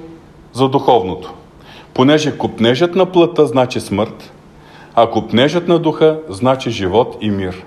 [0.54, 1.34] за духовното.
[1.94, 4.34] Понеже копнежът на плътта значи смърт,
[4.96, 7.66] а копнежът на духа значи живот и мир.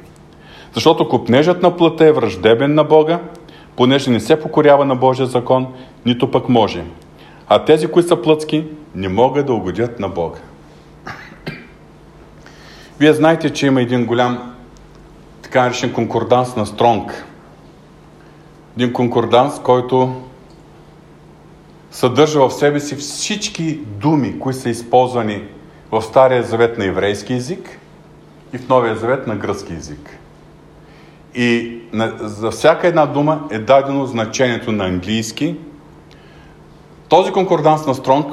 [0.75, 3.21] Защото копнежът на плътта е враждебен на Бога,
[3.77, 5.67] понеже не се покорява на Божия закон,
[6.07, 6.85] нито пък може.
[7.49, 10.39] А тези, които са плътски, не могат да угодят на Бога.
[13.03, 14.55] Вие знаете, че има един голям
[15.43, 17.25] така наречен конкорданс на Стронг.
[18.77, 20.23] Един конкорданс, който
[21.91, 25.43] съдържа в себе си всички думи, които са използвани
[25.93, 27.79] в Стария завет на еврейски язик
[28.53, 30.19] и в Новия завет на гръцки язик.
[31.35, 35.57] И на, за всяка една дума е дадено значението на английски.
[37.09, 38.27] Този конкорданс на Стронг,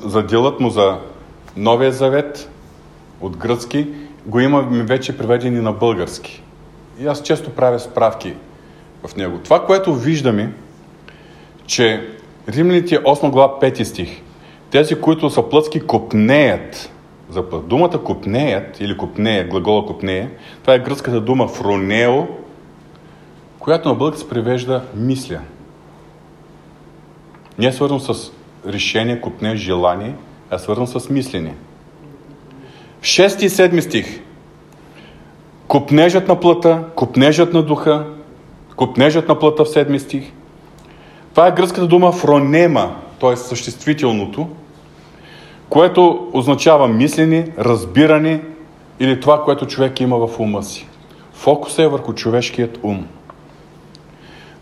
[0.00, 0.98] за делът му за
[1.56, 2.50] Новия завет
[3.20, 3.86] от гръцки,
[4.28, 6.42] го имаме вече преведени на български.
[7.00, 8.34] И аз често правя справки
[9.06, 9.38] в него.
[9.38, 10.52] Това, което виждаме,
[11.66, 12.08] че
[12.48, 14.22] Римляните 8 глава 5 стих,
[14.70, 16.90] тези, които са плътски, копнеят.
[17.30, 22.26] За думата копнеят или копнея, глагола копнея, това е гръцката дума фронео,
[23.58, 25.40] която на български се превежда мисля.
[27.58, 28.32] Не е свързано с
[28.66, 30.14] решение, купне, желание,
[30.50, 31.54] а е свързано с мислене.
[33.00, 34.20] В 6 и 7 стих
[35.68, 38.06] Купнежът на плъта, купнежът на духа,
[38.76, 40.32] купнежът на плъта в 7 стих.
[41.30, 43.36] Това е гръцката дума фронема, т.е.
[43.36, 44.48] съществителното,
[45.68, 48.40] което означава мислене, разбиране
[49.00, 50.88] или това, което човек има в ума си.
[51.32, 53.06] Фокусът е върху човешкият ум.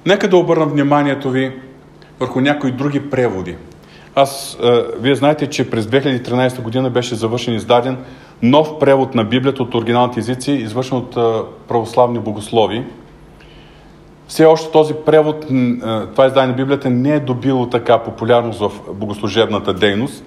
[0.07, 1.53] Нека да обърна вниманието ви
[2.21, 3.57] върху някои други преводи.
[4.15, 7.99] Аз, а, вие знаете, че през 2013 година беше завършен издаден
[8.43, 11.15] нов превод на Библията от оригиналните езици, извършен от
[11.69, 12.85] православни богослови.
[14.29, 15.47] Все още този превод,
[16.13, 20.25] това издание на Библията не е добило така популярност в богослужебната дейност,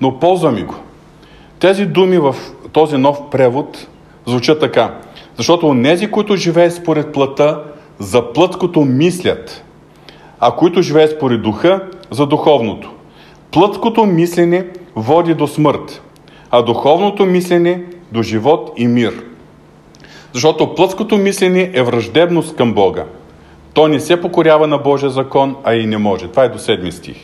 [0.00, 0.74] но ползваме го.
[1.58, 2.36] Тези думи в
[2.72, 3.86] този нов превод
[4.26, 4.94] звучат така.
[5.36, 7.62] Защото нези, които живеят според плъта,
[7.98, 9.64] за плъткото мислят,
[10.40, 12.90] а които живеят според духа, за духовното.
[13.50, 14.66] Плъткото мислене
[14.96, 16.02] води до смърт,
[16.50, 17.82] а духовното мислене
[18.12, 19.24] до живот и мир.
[20.32, 23.04] Защото плътското мислене е враждебност към Бога.
[23.74, 26.28] То не се покорява на Божия закон, а и не може.
[26.28, 27.16] Това е до седми стих.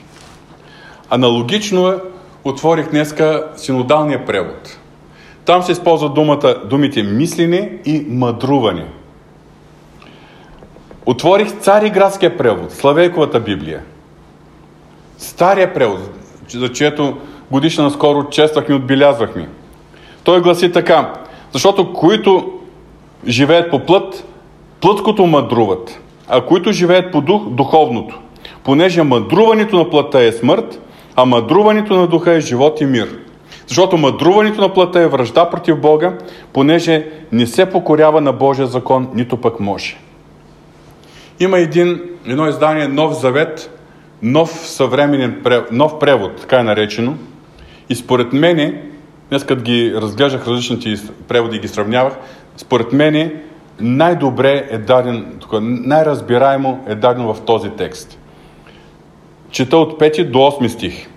[1.10, 1.96] Аналогично е,
[2.44, 4.78] отворих днеска синодалния превод.
[5.44, 8.86] Там се използва думата, думите мислене и мъдруване–
[11.06, 13.82] Отворих Цариградския превод, Славейковата Библия.
[15.18, 16.00] Стария превод,
[16.48, 17.16] за чието
[17.50, 19.48] годишна наскоро чествахме и отбелязвахме.
[20.24, 21.12] Той гласи така,
[21.52, 22.52] защото които
[23.26, 24.24] живеят по плът,
[24.80, 28.18] плъткото мъдруват, а които живеят по дух, духовното.
[28.64, 30.80] Понеже мъдруването на плътта е смърт,
[31.16, 33.08] а мъдруването на духа е живот и мир.
[33.66, 36.12] Защото мъдруването на плътта е връжда против Бога,
[36.52, 39.96] понеже не се покорява на Божия закон, нито пък може.
[41.40, 43.70] Има един, едно издание Нов Завет,
[44.22, 47.14] нов съвременен нов превод, така е наречено.
[47.88, 48.82] И според мене,
[49.30, 50.94] днес като ги разглеждах различните
[51.28, 52.14] преводи и ги сравнявах,
[52.56, 53.34] според мене
[53.80, 58.18] най-добре е даден, най-разбираемо е дадено в този текст.
[59.50, 61.08] Чета от 5 до 8 стих.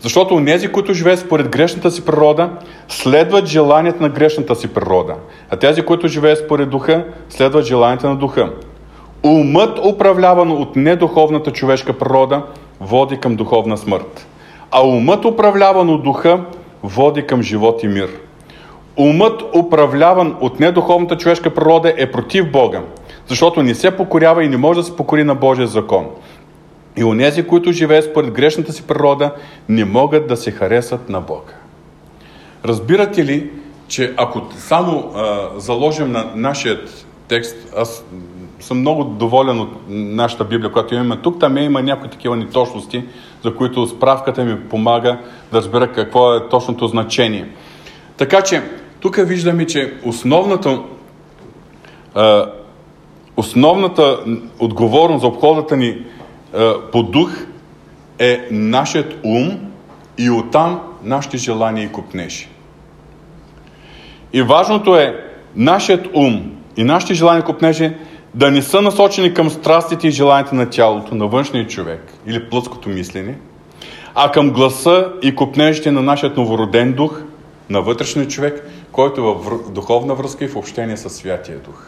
[0.00, 2.50] Защото нези, които живеят според грешната си природа,
[2.88, 5.14] следват желанията на грешната си природа,
[5.50, 8.52] а тези, които живеят според духа, следват желанията на духа.
[9.22, 12.42] Умът, управляван от недуховната човешка природа,
[12.80, 14.26] води към духовна смърт.
[14.70, 16.40] А умът, управляван от духа,
[16.82, 18.08] води към живот и мир.
[18.96, 22.82] Умът, управляван от недуховната човешка природа, е против Бога,
[23.26, 26.06] защото не се покорява и не може да се покори на Божия закон.
[26.96, 29.34] И онези, които живеят според грешната си природа,
[29.68, 31.52] не могат да се харесат на Бога.
[32.64, 33.50] Разбирате ли,
[33.88, 36.80] че ако само а, заложим на нашия
[37.28, 38.04] текст, аз
[38.60, 41.40] съм много доволен от нашата Библия, която имаме тук.
[41.40, 43.04] Там има някои такива неточности,
[43.44, 45.18] за които справката ми помага
[45.52, 47.48] да разбера какво е точното значение.
[48.16, 48.62] Така че,
[49.00, 50.80] тук виждаме, че основната,
[52.16, 52.42] е,
[53.36, 54.18] основната
[54.58, 56.04] отговорност за обходата ни е,
[56.92, 57.30] по дух
[58.18, 59.58] е нашият ум
[60.18, 62.48] и оттам нашите желания и купнежи.
[64.32, 65.24] И важното е
[65.56, 67.92] нашият ум и нашите желания и купнежи
[68.34, 72.88] да не са насочени към страстите и желанията на тялото, на външния човек или плътското
[72.88, 73.38] мислене,
[74.14, 77.20] а към гласа и купнежите на нашия новороден дух,
[77.70, 81.86] на вътрешния човек, който е в духовна връзка и в общение с Святия Дух.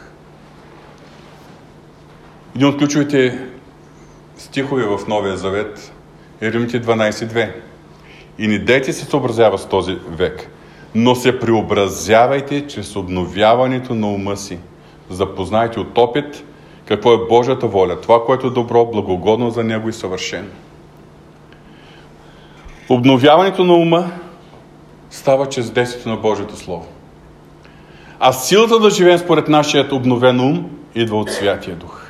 [2.55, 3.39] Един от ключовите
[4.37, 5.91] стихове в Новия Завет
[6.41, 7.51] е Римите 12.2.
[8.39, 10.49] И не дайте се съобразява с този век,
[10.95, 14.57] но се преобразявайте чрез обновяването на ума си–
[15.13, 16.43] запознайте от опит
[16.85, 20.47] какво е Божията воля, това, което е добро, благогодно за Него и съвършено.
[22.89, 24.11] Обновяването на ума
[25.09, 26.85] става чрез действието на Божието Слово.
[28.19, 32.07] А силата да живеем според нашият обновен ум идва от Святия Дух.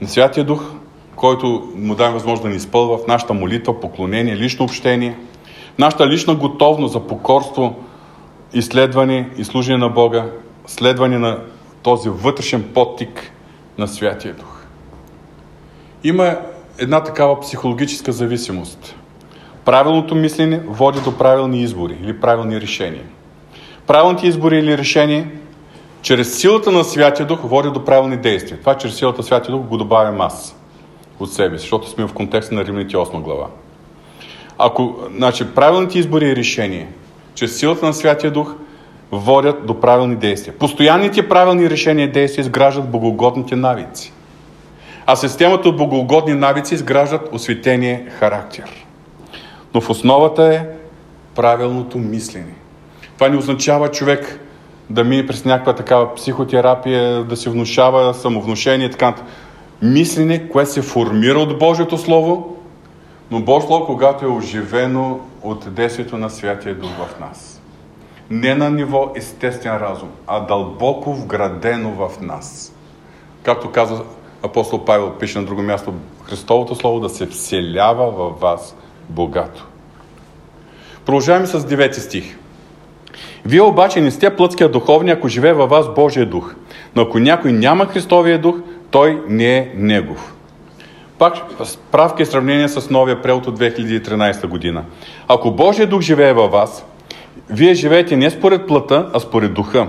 [0.00, 0.72] На Святия Дух,
[1.16, 5.18] който му даде възможност да ни изпълва в нашата молитва, поклонение, лично общение,
[5.78, 7.74] нашата лична готовност за покорство,
[8.52, 10.26] изследване и служение на Бога,
[10.66, 11.38] следване на
[11.82, 13.32] този вътрешен подтик
[13.78, 14.62] на Святия Дух.
[16.04, 16.36] Има
[16.78, 18.94] една такава психологическа зависимост.
[19.64, 23.04] Правилното мислене води до правилни избори или правилни решения.
[23.86, 25.30] Правилните избори или решения
[26.02, 28.60] чрез силата на Святия Дух води до правилни действия.
[28.60, 30.56] Това чрез силата на Святия Дух го добавям аз
[31.20, 33.46] от себе си, защото сме в контекста на Римните 8 глава.
[34.58, 36.88] Ако значи, правилните избори и решения
[37.34, 38.54] чрез силата на Святия Дух
[39.12, 40.54] водят до правилни действия.
[40.58, 44.12] Постоянните правилни решения и действия изграждат богоугодните навици.
[45.06, 48.86] А системата от богоугодни навици изграждат осветение характер.
[49.74, 50.66] Но в основата е
[51.34, 52.54] правилното мислене.
[53.14, 54.40] Това не означава човек
[54.90, 59.14] да мине през някаква такава психотерапия, да се внушава самовнушение и така.
[59.82, 62.56] Мислене, което се формира от Божието Слово,
[63.30, 67.51] но Божието Слово, когато е оживено от действието на Святия Дух в нас.
[68.32, 72.74] Не на ниво естествен разум, а дълбоко вградено в нас.
[73.42, 74.02] Както каза
[74.42, 78.76] апостол Павел, пише на друго място, Христовото Слово да се вселява във вас
[79.08, 79.66] богато.
[81.06, 82.38] Продължаваме с 9 стих.
[83.44, 86.54] Вие обаче не сте плътския духовни, ако живее във вас Божия дух.
[86.96, 88.56] Но ако някой няма Христовия дух,
[88.90, 90.34] той не е негов.
[91.18, 94.84] Пак справка и сравнение с новия превод от 2013 година.
[95.28, 96.84] Ако Божия дух живее във вас,
[97.50, 99.88] вие живеете не според плъта, а според духа.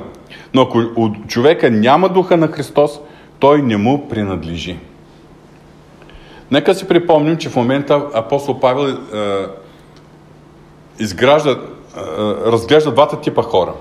[0.54, 3.00] Но ако у човека няма духа на Христос,
[3.40, 4.78] той не му принадлежи.
[6.52, 8.98] Нека си припомним, че в момента апостол Павел е,
[11.00, 11.58] изгражда, е,
[12.52, 13.74] разглежда двата типа хора.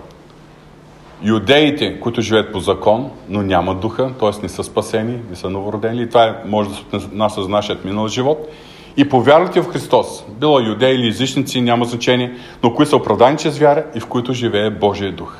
[1.23, 4.43] Юдеите, които живеят по закон, но нямат духа, т.е.
[4.43, 6.03] не са спасени, не са новородени.
[6.03, 8.49] И това е, може да се отнася за нашият минал живот.
[8.97, 13.59] И повярвате в Христос, било юдеи или езичници, няма значение, но които са оправдани чрез
[13.59, 15.36] вяра и в които живее Божия дух.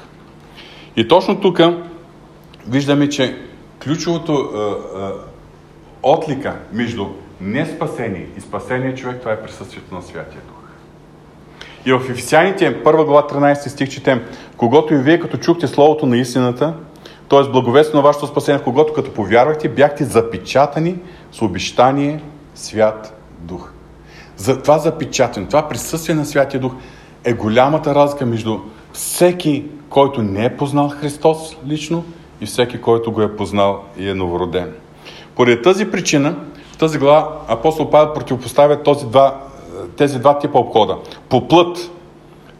[0.97, 1.61] И точно тук
[2.69, 3.37] виждаме, че
[3.85, 4.59] ключовото е,
[5.01, 5.09] е,
[6.03, 7.07] отлика между
[7.41, 10.57] неспасение и спасение човек, това е присъствието на Святия Дух.
[11.87, 14.23] И в Ефесяните, 1 глава 13 стих четем,
[14.57, 16.75] когато и вие като чухте Словото на истината,
[17.29, 17.51] т.е.
[17.51, 20.97] благовестно на вашето спасение, в когото като повярвахте, бяхте запечатани
[21.33, 22.21] с обещание
[22.55, 23.71] Свят Дух.
[24.37, 26.73] За това запечатане, това присъствие на Святия Дух
[27.25, 28.59] е голямата разлика между
[28.93, 32.05] всеки, който не е познал Христос лично
[32.41, 34.73] и всеки, който го е познал и е новороден.
[35.37, 36.35] Поради тази причина,
[36.73, 39.41] в тази глава апостол Павел противопоставя този два,
[39.97, 40.97] тези два типа обхода.
[41.29, 41.91] По плът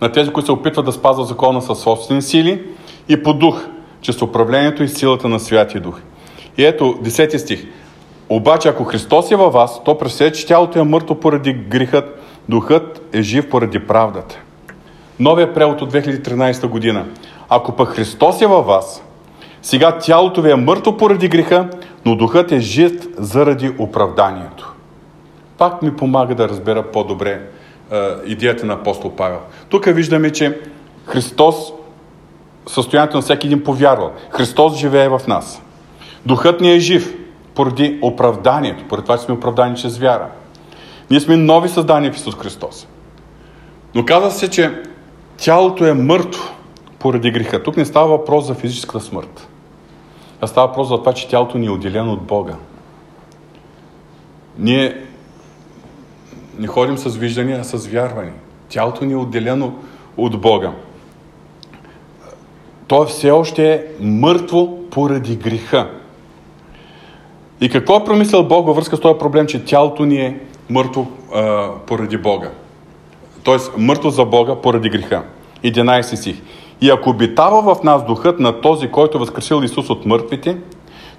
[0.01, 2.63] на тези, които се опитват да спазват закона със собствени сили
[3.09, 3.67] и по дух,
[4.01, 6.01] чрез управлението и силата на Святия Дух.
[6.59, 7.67] И ето, 10 стих.
[8.29, 13.03] Обаче, ако Христос е във вас, то пресее, че тялото е мъртво поради грехът, духът
[13.13, 14.39] е жив поради правдата.
[15.21, 17.05] Новия превод от 2013 година.
[17.49, 19.03] Ако пък Христос е във вас,
[19.63, 21.69] сега тялото ви е мъртво поради греха,
[22.05, 24.73] но духът е жив заради оправданието.
[25.59, 27.41] Пак ми помага да разбера по-добре
[27.93, 27.97] е,
[28.27, 29.39] идеята на апостол Павел.
[29.69, 30.61] Тук виждаме, че
[31.07, 31.57] Христос,
[32.67, 35.63] състоянието на всеки един повярвал, Христос живее в нас.
[36.27, 37.15] Духът ни е жив
[37.55, 40.29] поради оправданието, поради това, че сме оправдани чрез вяра.
[41.11, 42.87] Ние сме нови създания в Исус Христос.
[43.95, 44.83] Но казва се, че
[45.37, 46.43] тялото е мъртво
[46.99, 47.63] поради греха.
[47.63, 49.49] Тук не става въпрос за физическата смърт.
[50.41, 52.55] А става въпрос за това, че тялото ни е отделено от Бога.
[54.59, 55.05] Ние
[56.59, 58.33] не ходим с виждания, а с вярване.
[58.69, 59.75] Тялото ни е отделено
[60.17, 60.73] от Бога.
[62.87, 65.91] То все още е мъртво поради греха.
[67.63, 70.41] И какво е промислял Бог във връзка с този проблем, че тялото ни е
[70.71, 72.51] мъртво а, поради Бога?
[73.43, 75.23] Тоест, мъртво за Бога поради греха.
[75.65, 76.43] 11 стих.
[76.81, 80.57] И ако обитава в нас духът на този, който възкресил Исус от мъртвите,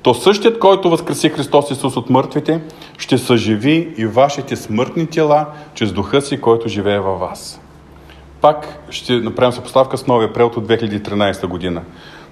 [0.01, 2.61] то същият, който възкреси Христос Исус от мъртвите,
[2.97, 7.61] ще съживи и вашите смъртни тела чрез духа си, който живее във вас.
[8.41, 11.81] Пак ще направим съпоставка с новия превод от 2013 година.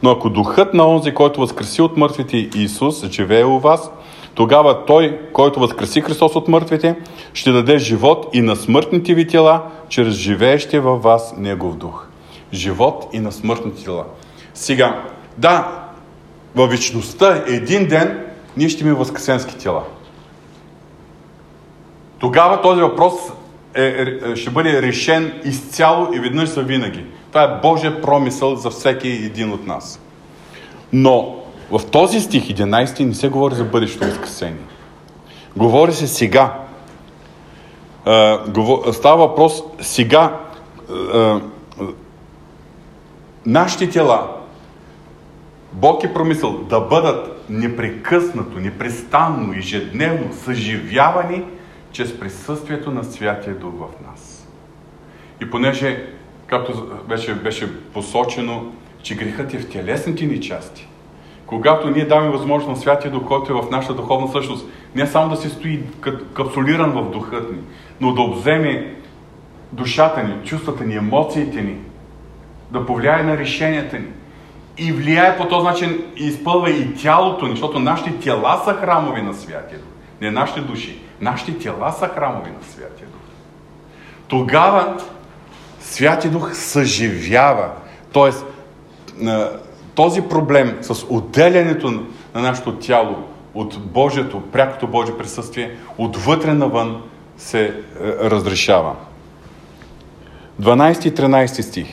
[0.04, 3.92] Но ако духът на онзи, който възкреси от мъртвите Исус, живее у вас,
[4.36, 6.96] тогава Той, който възкреси Христос от мъртвите,
[7.34, 12.08] ще даде живот и на смъртните ви тела, чрез живеещия във вас Негов дух
[12.54, 14.06] живот и на смъртните тела.
[14.54, 15.04] Сега,
[15.38, 15.86] да,
[16.56, 18.26] във вечността един ден
[18.58, 19.84] ние ще имаме възкресенски тела.
[22.20, 23.14] Тогава този въпрос
[23.76, 27.06] е, е, ще бъде решен изцяло и веднъж за винаги.
[27.30, 30.00] Това е Божия промисъл за всеки един от нас.
[30.94, 31.36] Но
[31.72, 34.64] в този стих 11 не се говори за бъдещето възкресение.
[35.58, 36.60] Говори се сега.
[38.92, 40.40] Става въпрос сега
[43.46, 44.38] нашите тела,
[45.74, 51.44] Бог е промисъл да бъдат непрекъснато, непрестанно, ежедневно съживявани
[51.92, 54.48] чрез присъствието на Святия Дух в нас.
[55.42, 56.06] И понеже,
[56.48, 58.66] както беше, беше посочено,
[59.04, 60.88] че грехът е в телесните ни части,
[61.52, 65.30] когато ние даваме възможност на Святия Дух, който е в нашата духовна същност, не само
[65.30, 65.84] да се стои
[66.34, 67.58] капсулиран в духът ни,
[68.02, 68.96] но да обземе
[69.72, 71.78] душата ни, чувствата ни, емоциите ни,
[72.72, 74.08] да повлияе на решенията ни
[74.78, 79.22] и влияе по този начин и изпълва и тялото ни, защото нашите тела са храмови
[79.22, 79.90] на Святия Дух.
[80.22, 81.02] Не нашите души.
[81.22, 83.22] Нашите тела са храмови на Святия Дух.
[84.28, 84.98] Тогава
[85.80, 87.70] Святия Дух съживява.
[88.14, 88.46] Тоест,
[89.96, 91.92] този проблем с отделянето
[92.36, 93.16] на нашето тяло
[93.54, 97.02] от Божието, прякото Божие присъствие, отвътре навън
[97.38, 97.72] се е,
[98.30, 98.96] разрешава.
[100.62, 101.88] 12 и 13 стих.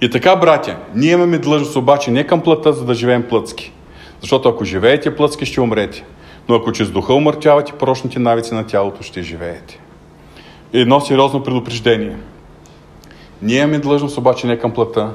[0.00, 3.72] И така, братя, ние имаме длъжност обаче не към плътта, за да живеем плътски.
[4.20, 6.04] Защото ако живеете плътски, ще умрете.
[6.48, 9.80] Но ако чрез духа умъртвявате порочните навици на тялото, ще живеете.
[10.72, 12.16] Едно сериозно предупреждение.
[13.42, 15.10] Ние имаме длъжност обаче не към плътта,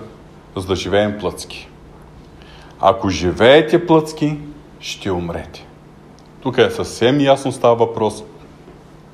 [0.56, 1.70] за да живеем плътски.
[2.86, 4.38] Ако живеете плътски,
[4.80, 5.66] ще умрете.
[6.42, 8.24] Тук е съвсем ясно става въпрос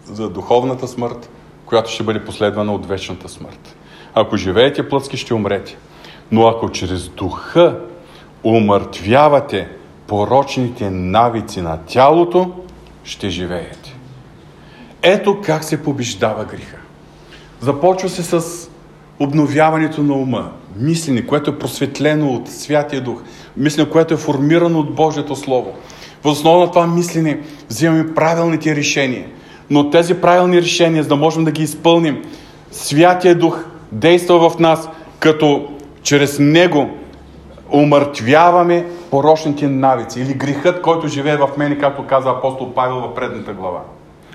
[0.06, 1.30] за духовната смърт,
[1.66, 3.76] която ще бъде последвана от вечната смърт.
[4.14, 5.78] Ако живеете плътски, ще умрете.
[6.32, 7.80] Но ако чрез духа
[8.44, 9.70] умъртвявате
[10.08, 12.52] порочните навици на тялото,
[13.04, 13.96] ще живеете.
[15.02, 16.78] Ето как се побеждава греха.
[17.62, 18.70] Започва се с
[19.20, 23.24] обновяването на ума, мислене, което е просветлено от Святия Дух,
[23.60, 25.74] мислене, което е формирано от Божието Слово.
[26.24, 27.40] В основа на това мислене
[27.70, 29.26] взимаме правилните решения.
[29.70, 32.22] Но тези правилни решения, за да можем да ги изпълним,
[32.72, 34.90] Святия Дух действа в нас,
[35.20, 35.68] като
[36.04, 36.90] чрез Него
[37.72, 43.54] умъртвяваме порочните навици или грехът, който живее в мене, както каза апостол Павел в предната
[43.54, 43.82] глава.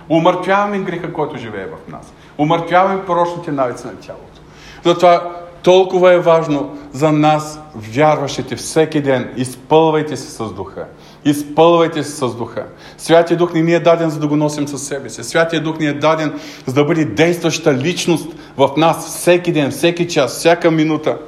[0.09, 2.13] Умъртвяваме греха, който живее в нас.
[2.39, 4.41] Умъртвяваме порочните навици на тялото.
[4.85, 9.31] Затова толкова е важно за нас, вярващите, всеки ден.
[9.37, 10.85] Изпълвайте се с духа.
[11.25, 12.67] Изпълвайте се с духа.
[12.99, 15.25] Святия Дух не ни е даден, за да го носим със себе си.
[15.25, 16.33] Святия Дух ни е даден,
[16.67, 21.19] за да бъде действаща личност в нас всеки ден, всеки час, всяка минута.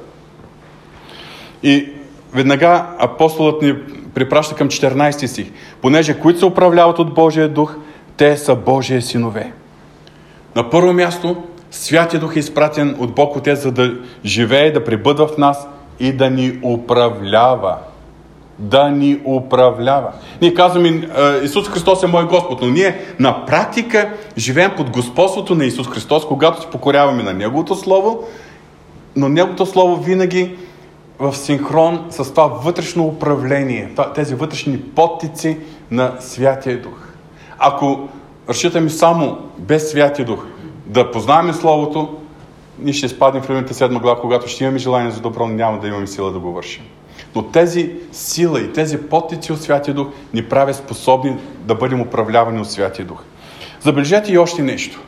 [1.63, 1.89] И
[2.33, 3.75] веднага апостолът ни
[4.13, 5.51] припраща към 14 стих.
[5.81, 7.75] Понеже които се управляват от Божия Дух,
[8.17, 9.51] те са Божия синове.
[10.55, 11.43] На първо място,
[11.77, 13.93] Святия Дух е изпратен от Бог Отец, за да
[14.25, 15.67] живее, да пребъдва в нас
[15.99, 17.77] и да ни управлява.
[18.59, 20.11] Да ни управлява.
[20.41, 21.09] Ние казваме,
[21.43, 26.27] Исус Христос е мой Господ, но ние на практика живеем под господството на Исус Христос,
[26.27, 28.23] когато се покоряваме на Неговото Слово,
[29.15, 30.55] но Неговото Слово винаги
[31.19, 35.57] в синхрон с това вътрешно управление, тези вътрешни подтици
[35.91, 37.07] на Святия Дух.
[37.59, 38.09] Ако
[38.49, 40.45] разчитаме само без Святия Дух,
[40.87, 42.17] да познаваме Словото,
[42.79, 45.79] ние ще спаднем в Римите седма глава, когато ще имаме желание за добро, но няма
[45.79, 46.83] да имаме сила да го вършим.
[47.35, 52.61] Но тези сила и тези потици от Святия Дух ни правят способни да бъдем управлявани
[52.61, 53.23] от Святия Дух.
[53.79, 55.01] Забележете и още нещо.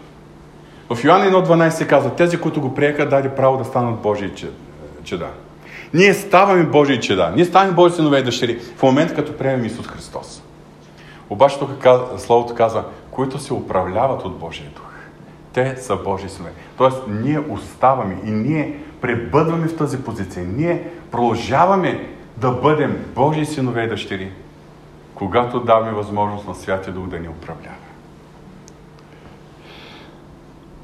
[0.89, 4.31] В Йоанна 1.12 се казва, тези, които го приеха, даде право да станат Божии
[5.03, 5.27] чеда.
[5.93, 7.33] Ние ставаме Божии чеда.
[7.35, 10.43] Ние ставаме Божии синове и дъщери в момента, като приемем Исус Христос.
[11.29, 11.69] Обаче тук
[12.17, 14.88] Словото казва, които се управляват от Божия Дух.
[15.53, 16.51] Те са Божии синове.
[16.77, 20.45] Тоест, ние оставаме и ние пребъдваме в тази позиция.
[20.45, 24.31] Ние продължаваме да бъдем Божии синове и дъщери,
[25.15, 27.75] когато даваме възможност на Святия Дух да ни управлява.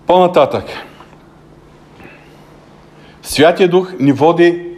[0.08, 0.66] По-нататък.
[3.22, 4.76] Святия Дух ни води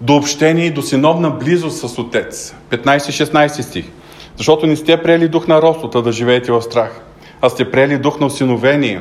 [0.00, 2.54] до общение и до синовна близост с Отец.
[2.70, 3.90] 15-16 стих.
[4.36, 7.00] Защото не сте приели дух на ростota да живеете в страх,
[7.44, 9.00] а сте приели дух на осиновение,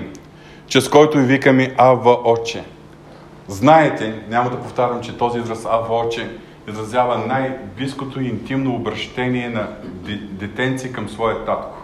[0.67, 2.63] чрез който ви викаме Ава Отче.
[3.47, 6.29] Знаете, няма да повтарям, че този израз Ава Отче
[6.67, 9.67] изразява най-близкото и интимно обращение на
[10.31, 11.77] детенци към своя татко.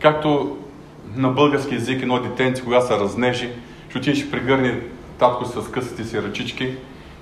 [0.00, 0.58] Както
[1.16, 3.50] на български язик едно детенце, когато се разнежи,
[3.88, 4.80] ще отиде ще пригърне
[5.18, 6.74] татко с късите си ръчички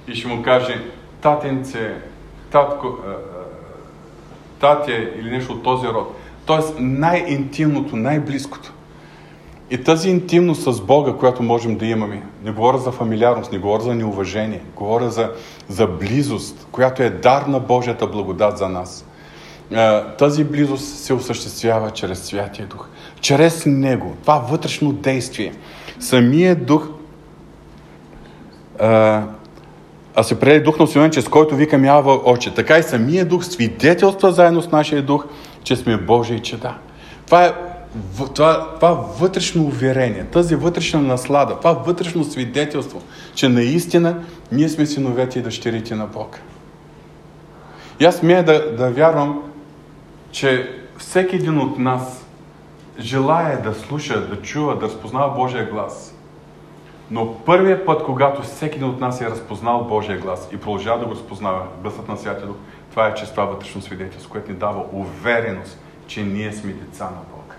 [0.09, 0.84] и ще му каже
[1.20, 1.94] татенце,
[2.50, 2.98] татко,
[4.61, 6.16] татя или нещо от този род.
[6.49, 8.72] Тоест най-интимното, най-близкото.
[9.70, 13.82] И тази интимност с Бога, която можем да имаме, не говоря за фамилиарност, не говоря
[13.82, 15.30] за неуважение, говоря за,
[15.68, 19.05] за близост, която е дар на Божията благодат за нас.
[20.18, 22.88] Тази близост се осъществява чрез Святия Дух.
[23.20, 24.16] Чрез Него.
[24.22, 25.53] Това вътрешно действие.
[26.01, 26.88] Самия Дух
[28.80, 29.22] а,
[30.14, 32.55] а се прели дух на освен, чрез който викам ява очи.
[32.55, 35.26] Така и самия дух свидетелства заедно с нашия дух,
[35.68, 36.74] че сме Божии чеда.
[37.26, 37.52] Това е
[38.34, 43.02] това, това вътрешно уверение, тази вътрешна наслада, това вътрешно свидетелство,
[43.34, 46.38] че наистина ние сме синовете и дъщерите на Бога.
[48.00, 49.42] И аз смея да, да вярвам,
[50.30, 52.26] че всеки един от нас
[52.98, 56.14] желая да слуша, да чува, да разпознава Божия глас.
[57.10, 61.06] Но първият път, когато всеки един от нас е разпознал Божия глас и продължава да
[61.06, 62.56] го разпознава, гласът на Святия Дух,
[62.91, 67.55] това е това вътрешно свидетелство, което ни дава увереност, че ние сме деца на Бога.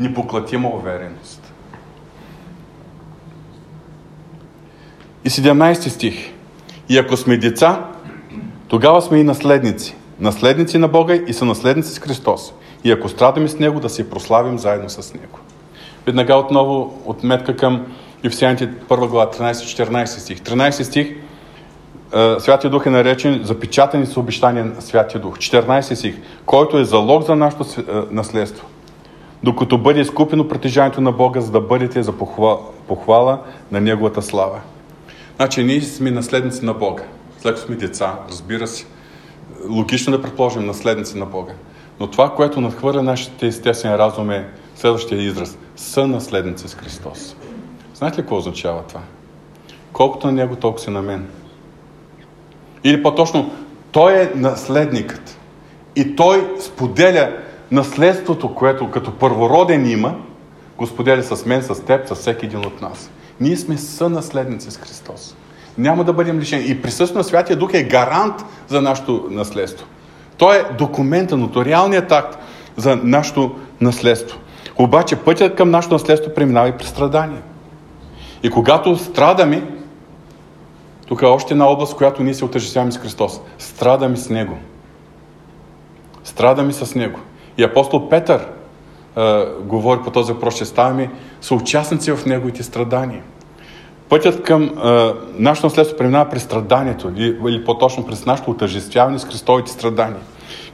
[0.00, 1.52] Непоклатима увереност.
[5.24, 6.32] И 17 стих.
[6.88, 7.84] И ако сме деца,
[8.68, 9.96] тогава сме и наследници.
[10.20, 12.52] Наследници на Бога и са наследници с Христос.
[12.84, 15.38] И ако страдаме с Него, да се прославим заедно с Него.
[16.06, 17.86] Веднага отново отметка към
[18.24, 20.40] Ефесяните 1 глава, 13-14 стих.
[20.40, 21.16] 13 стих
[22.38, 25.36] Святия Дух е наречен запечатани с обещания на Святия Дух.
[25.36, 27.64] 14 стих, който е залог за нашето
[28.10, 28.66] наследство.
[29.42, 33.38] Докато бъде изкупено притежанието на Бога, за да бъдете за похвала, похвала
[33.70, 34.60] на Неговата слава.
[35.36, 37.02] Значи ние сме наследници на Бога.
[37.38, 38.86] След като сме деца, разбира се,
[39.68, 41.52] логично да предположим наследници на Бога.
[42.00, 45.58] Но това, което надхвърля нашите естествен разум е следващия израз.
[45.76, 47.36] Са наследници с Христос.
[47.94, 49.00] Знаете ли какво означава това?
[49.92, 51.26] Колкото на Него, толкова си на мен.
[52.88, 53.50] Или по-точно,
[53.92, 55.38] Той е наследникът.
[55.96, 57.30] И Той споделя
[57.70, 60.14] наследството, което като първороден има,
[60.78, 63.10] го споделя с мен, с теб, с всеки един от нас.
[63.40, 65.36] Ние сме сънаследници с Христос.
[65.78, 66.66] Няма да бъдем лишени.
[66.66, 68.34] И присъствието на Святия Дух е гарант
[68.68, 69.86] за нашето наследство.
[70.36, 72.38] Той е документа, нотариалният акт
[72.76, 74.38] за нашето наследство.
[74.76, 77.42] Обаче пътят към нашето наследство преминава и при страдания.
[78.42, 79.62] И когато страдаме,
[81.08, 83.40] тук е още една област, която ние се отъждествяваме с Христос.
[83.58, 84.58] Страдаме с Него.
[86.24, 87.18] Страдаме с Него.
[87.58, 88.46] И апостол Петър
[89.16, 93.22] е, говори по този въпрос, че ставаме съучастници в Неговите страдания.
[94.08, 99.24] Пътят към е, нашето наследство преминава през страданието, или, или по-точно през нашето отъждествяване с
[99.24, 100.20] Христовите страдания.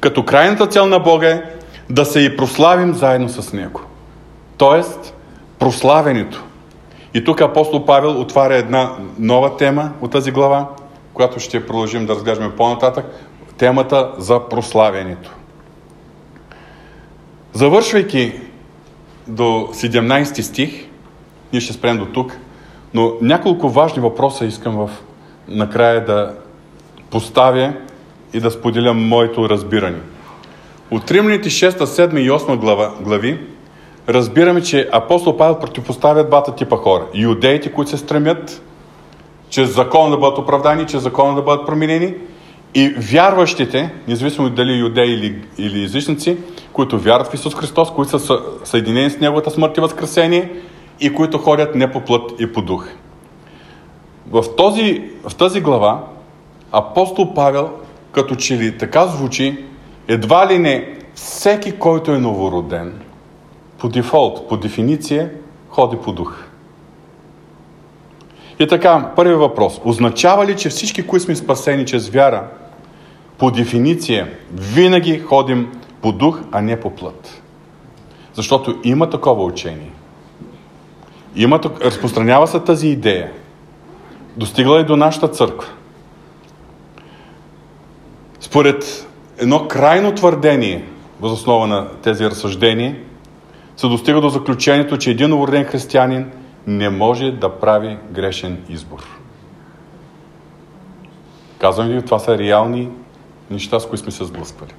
[0.01, 1.43] Като крайната цел на Бога е
[1.91, 3.81] да се и прославим заедно с Него.
[4.57, 5.15] Тоест,
[5.59, 6.45] прославянето.
[7.15, 10.69] И тук апостол Павел отваря една нова тема от тази глава,
[11.13, 13.07] която ще продължим да разглеждаме по-нататък.
[13.59, 15.35] Темата за прославянето.
[17.53, 18.33] Завършвайки
[19.27, 20.89] до 17 стих,
[21.53, 22.39] ние ще спрем до тук,
[22.95, 24.91] но няколко важни въпроса искам в
[25.49, 26.35] накрая да
[27.11, 27.73] поставя
[28.33, 29.99] и да споделя моето разбиране.
[30.91, 33.54] От Римляните 6, 7 и 8 глава, глави
[34.09, 37.07] разбираме, че апостол Павел противопоставя двата типа хора.
[37.15, 38.63] Юдеите, които се стремят
[39.51, 42.15] чрез закона да бъдат оправдани, чрез закона да бъдат променени
[42.75, 46.37] и вярващите, независимо дали юдеи или, или езичници,
[46.73, 50.53] които вярват в Исус Христос, които са съединени с Неговата смърт и възкресение
[51.01, 52.89] и които ходят не по плът и по дух.
[54.31, 56.05] В, този, в тази глава
[56.73, 57.71] апостол Павел
[58.13, 59.65] като че ли така звучи,
[60.09, 63.01] едва ли не всеки, който е новороден,
[63.85, 65.31] по дефолт, по дефиниция,
[65.69, 66.45] ходи по дух.
[68.59, 69.81] И така, първи въпрос.
[69.85, 72.49] Означава ли, че всички, които сме спасени чрез вяра,
[73.39, 75.73] по дефиниция, винаги ходим
[76.03, 77.43] по дух, а не по плът?
[78.35, 79.91] Защото има такова учение.
[81.37, 83.33] Има, разпространява се тази идея.
[84.37, 85.69] Достигла и до нашата църква.
[88.41, 89.09] Според
[89.39, 90.85] едно крайно твърдение,
[91.21, 92.97] възоснова на тези разсъждения,
[93.77, 96.31] се достига до заключението, че един новороден християнин
[96.67, 99.21] не може да прави грешен избор.
[101.59, 102.89] Казвам ви, това са реални
[103.51, 104.73] неща, с които сме се сблъсквали.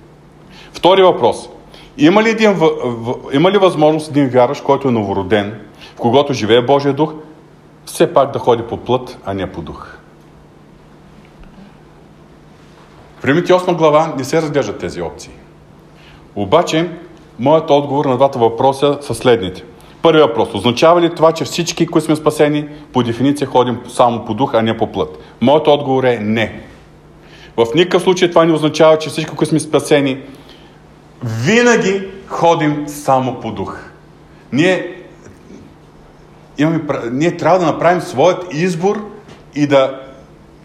[0.73, 1.49] Втори въпрос.
[1.97, 2.59] Има ли, един,
[3.33, 5.61] има ли възможност един вярващ, който е новороден,
[5.95, 7.13] в когото живее Божия дух,
[7.85, 9.97] все пак да ходи по плът, а не по дух?
[13.19, 15.31] В Римите 8 глава не се разглеждат тези опции.
[16.35, 16.89] Обаче,
[17.39, 19.63] моят отговор на двата въпроса са следните.
[20.01, 20.53] Първи въпрос.
[20.53, 24.61] Означава ли това, че всички, които сме спасени, по дефиниция ходим само по дух, а
[24.61, 25.19] не по плът?
[25.41, 26.61] Моят отговор е не.
[27.57, 30.17] В никакъв случай това не означава, че всички, които сме спасени,
[31.23, 33.79] винаги ходим само по дух.
[34.53, 34.95] Ние,
[36.57, 36.81] имаме,
[37.11, 39.09] ние трябва да направим своят избор
[39.55, 40.01] и да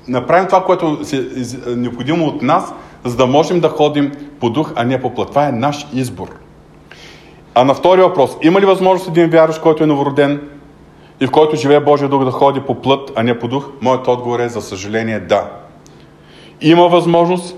[0.08, 2.72] направим това, което е необходимо от нас,
[3.04, 5.28] за да можем да ходим по дух, а не по плът.
[5.28, 6.28] Това е наш избор.
[7.55, 10.40] А на втори въпрос, има ли възможност един вярващ, който е новороден,
[11.20, 13.70] и в който живее Божия дух да ходи по плът, а не по дух?
[13.80, 15.51] Моят отговор е, за съжаление, да.
[16.61, 17.57] Има възможност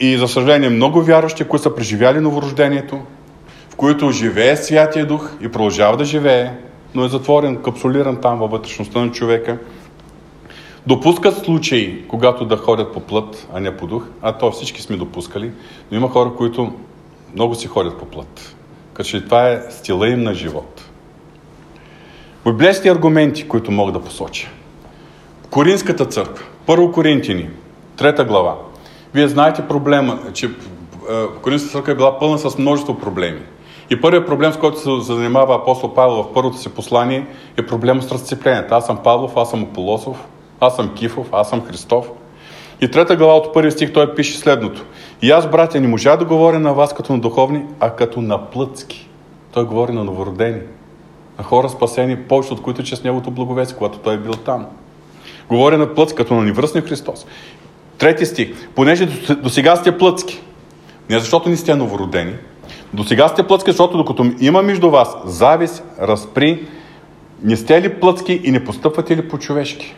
[0.00, 2.98] и, за съжаление, много вярващи, които са преживяли новорождението,
[3.70, 6.50] в които живее Святия Дух и продължава да живее,
[6.94, 9.58] но е затворен, капсулиран там във вътрешността на човека.
[10.86, 14.96] Допускат случаи, когато да ходят по плът, а не по дух, а то всички сме
[14.96, 15.50] допускали,
[15.90, 16.72] но има хора, които
[17.34, 18.56] много си ходят по плът.
[18.94, 20.90] Като че това е стила им на живот.
[22.46, 24.48] Библейски аргументи, които мога да посоча.
[25.50, 26.44] Коринската църква.
[26.66, 27.50] Първо Коринтини,
[27.96, 28.56] трета глава.
[29.14, 30.50] Вие знаете проблема, че
[31.42, 33.40] Коринската църква е била пълна с множество проблеми.
[33.90, 37.26] И първият проблем, с който се занимава апостол Павел в първото си послание,
[37.56, 38.74] е проблема с разцеплението.
[38.74, 40.26] Аз съм Павлов, аз съм Аполосов,
[40.60, 42.10] аз съм Кифов, аз съм Христов.
[42.84, 44.84] И трета глава от първи стих той пише следното.
[45.22, 48.50] И аз, братя, не можа да говоря на вас като на духовни, а като на
[48.50, 49.08] плътски.
[49.52, 50.60] Той говори на новородени,
[51.38, 54.66] на хора спасени, повече от които чрез неговото благовестие, когато той е бил там.
[55.48, 57.26] Говори на плътски, като на невръстния Христос.
[57.98, 58.68] Трети стих.
[58.74, 59.06] Понеже
[59.42, 60.42] до сега сте плътски,
[61.10, 62.34] не защото не сте новородени,
[62.92, 66.66] до сега сте плътски, защото докато има между вас завист, разпри,
[67.42, 69.94] не сте ли плътски и не постъпвате ли по-човешки?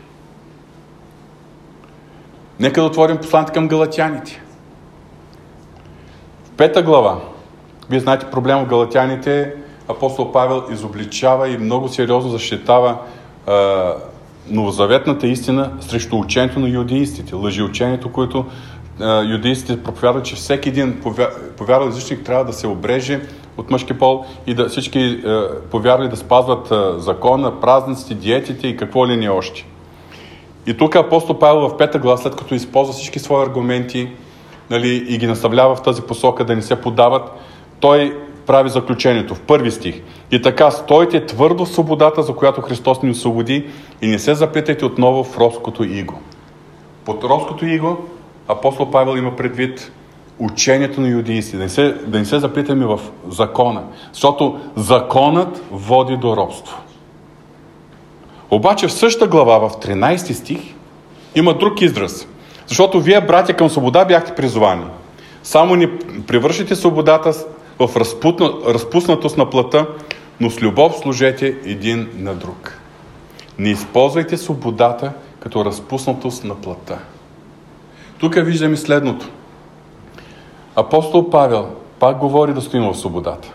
[2.60, 4.42] Нека да отворим посланието към галатяните.
[6.44, 7.20] В пета глава,
[7.90, 9.54] вие знаете проблема в галатяните,
[9.88, 13.00] апостол Павел изобличава и много сериозно защитава
[13.48, 13.52] е,
[14.50, 18.44] новозаветната истина срещу учението на юдеистите, лъжиучението, което
[19.26, 21.00] юдеистите проповядват, че всеки един
[21.56, 23.20] повярвал езичник трябва да се обреже
[23.56, 25.20] от мъжки пол и да всички е,
[25.70, 29.66] повярвали да спазват е, закона, празниците, диетите и какво ли не още.
[30.66, 34.08] И тук апостол Павел в пета глава, след като използва всички свои аргументи
[34.70, 37.30] нали, и ги наставлява в тази посока да не се подават,
[37.80, 40.02] той прави заключението в първи стих.
[40.30, 43.66] И така, стойте твърдо в свободата, за която Христос ни освободи
[44.02, 46.14] и не се заплетете отново в робското иго.
[47.04, 48.08] Под робското иго
[48.48, 49.92] апостол Павел има предвид
[50.38, 56.16] учението на юдеисти, да не се, да не се заплитаме в закона, защото законът води
[56.16, 56.78] до робство.
[58.50, 60.60] Обаче в същата глава, в 13 стих,
[61.34, 62.26] има друг израз.
[62.66, 64.84] Защото вие, братя, към свобода бяхте призовани.
[65.42, 67.32] Само не превършите свободата
[67.78, 67.96] в
[68.66, 69.86] разпуснатост на плата,
[70.40, 72.78] но с любов служете един на друг.
[73.58, 76.98] Не използвайте свободата като разпуснатост на плата.
[78.18, 79.28] Тук виждаме следното.
[80.76, 81.68] Апостол Павел
[81.98, 83.52] пак говори да стоим в свободата.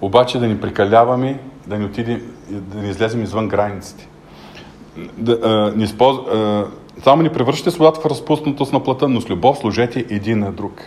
[0.00, 4.08] Обаче да ни прикаляваме, да ни отидем, да ни излезем извън границите.
[5.18, 6.16] Да, а, ни използ...
[6.16, 6.66] а,
[7.04, 10.82] само ни превръщате свободата в разпуснатост на плата, но с любов служете един на друг.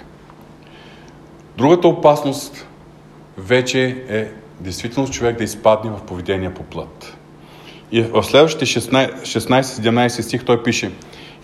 [1.57, 2.67] Другата опасност
[3.37, 4.27] вече е
[4.59, 7.17] действително човек да изпадне в поведение по плът.
[7.91, 10.91] И в следващите 16-17 стих той пише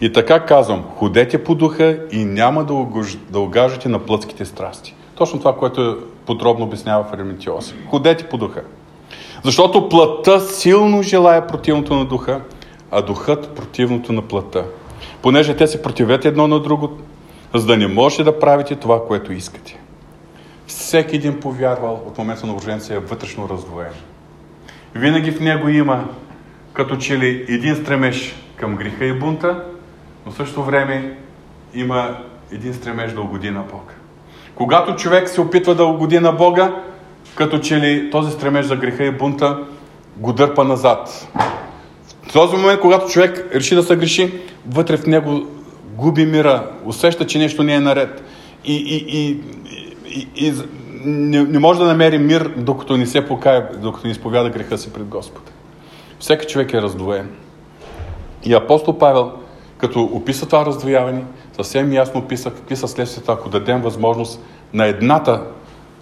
[0.01, 3.17] И така казвам, ходете по духа и няма да, угож...
[3.29, 4.95] да угажете на плътските страсти.
[5.15, 7.73] Точно това, което подробно обяснява в Еремитиоз.
[7.89, 8.63] Ходете по духа.
[9.45, 12.41] Защото плътта силно желая противното на духа,
[12.91, 14.63] а духът противното на плътта.
[15.21, 16.97] Понеже те се противят едно на друго,
[17.53, 19.79] за да не можете да правите това, което искате.
[20.67, 23.93] Всеки един повярвал от момента на рождението е вътрешно раздвоен.
[24.95, 26.05] Винаги в него има
[26.73, 29.63] като че ли един стремеж към греха и бунта,
[30.25, 31.17] но в същото време
[31.73, 32.17] има
[32.51, 33.93] един стремеж да угоди на Бога.
[34.55, 36.81] Когато човек се опитва да угоди на Бога,
[37.35, 39.57] като че ли този стремеж за греха и бунта
[40.17, 41.27] го дърпа назад.
[42.23, 44.33] В този момент, когато човек реши да се греши,
[44.67, 45.41] вътре в него
[45.95, 48.23] губи мира, усеща, че нещо не е наред.
[48.65, 49.39] И, и, и,
[50.05, 50.53] и, и
[51.05, 54.93] не, не може да намери мир, докато не се покая, докато не изповяда греха си
[54.93, 55.51] пред Господа.
[56.19, 57.29] Всеки човек е раздвоен.
[58.43, 59.31] И апостол Павел,
[59.77, 61.23] като описа това раздвояване,
[61.55, 64.41] съвсем ясно описа какви са следствията, ако дадем възможност
[64.73, 65.41] на едната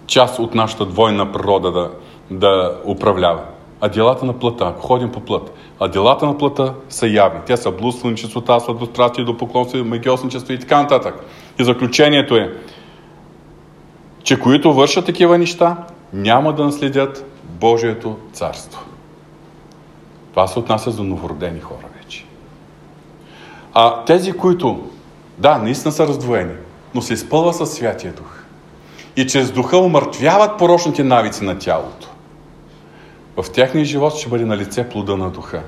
[0.06, 1.90] част от нашата двойна природа да,
[2.30, 3.42] да управлява.
[3.80, 7.38] А делата на плъта, ако ходим по плът, а делата на плъта са яви.
[7.46, 11.24] Те са блудство, чистота, сладострастие, до поклонство, магиосничество и така нататък.
[11.58, 12.52] И заключението е,
[14.22, 15.76] че които вършат такива неща,
[16.12, 18.84] няма да наследят Божието царство.
[20.30, 22.24] Това се отнася за новородени хора вече.
[23.74, 24.80] А тези, които,
[25.38, 26.54] да, наистина са раздвоени,
[26.94, 28.33] но се изпълва със Святия Дух
[29.16, 32.08] и чрез Духа умъртвяват порочните навици на тялото,
[33.36, 35.62] в тяхния живот ще бъде на лице плода на Духа,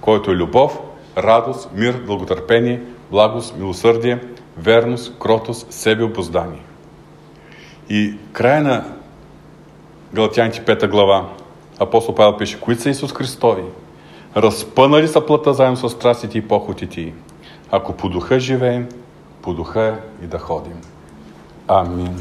[0.00, 0.78] който е любов,
[1.18, 4.20] радост, мир, дълготърпение, благост, милосърдие,
[4.56, 6.62] верност, кротост, себеобоздание.
[7.88, 8.84] И края на
[10.14, 11.28] Галатяните 5 глава
[11.78, 13.62] апостол Павел пише, които са Исус Христови,
[14.36, 17.12] разпънали са плътта заедно с страстите и похотите й.
[17.70, 18.88] Ако по духа живеем,
[19.42, 20.80] по духа и да ходим.
[21.68, 22.20] Амин.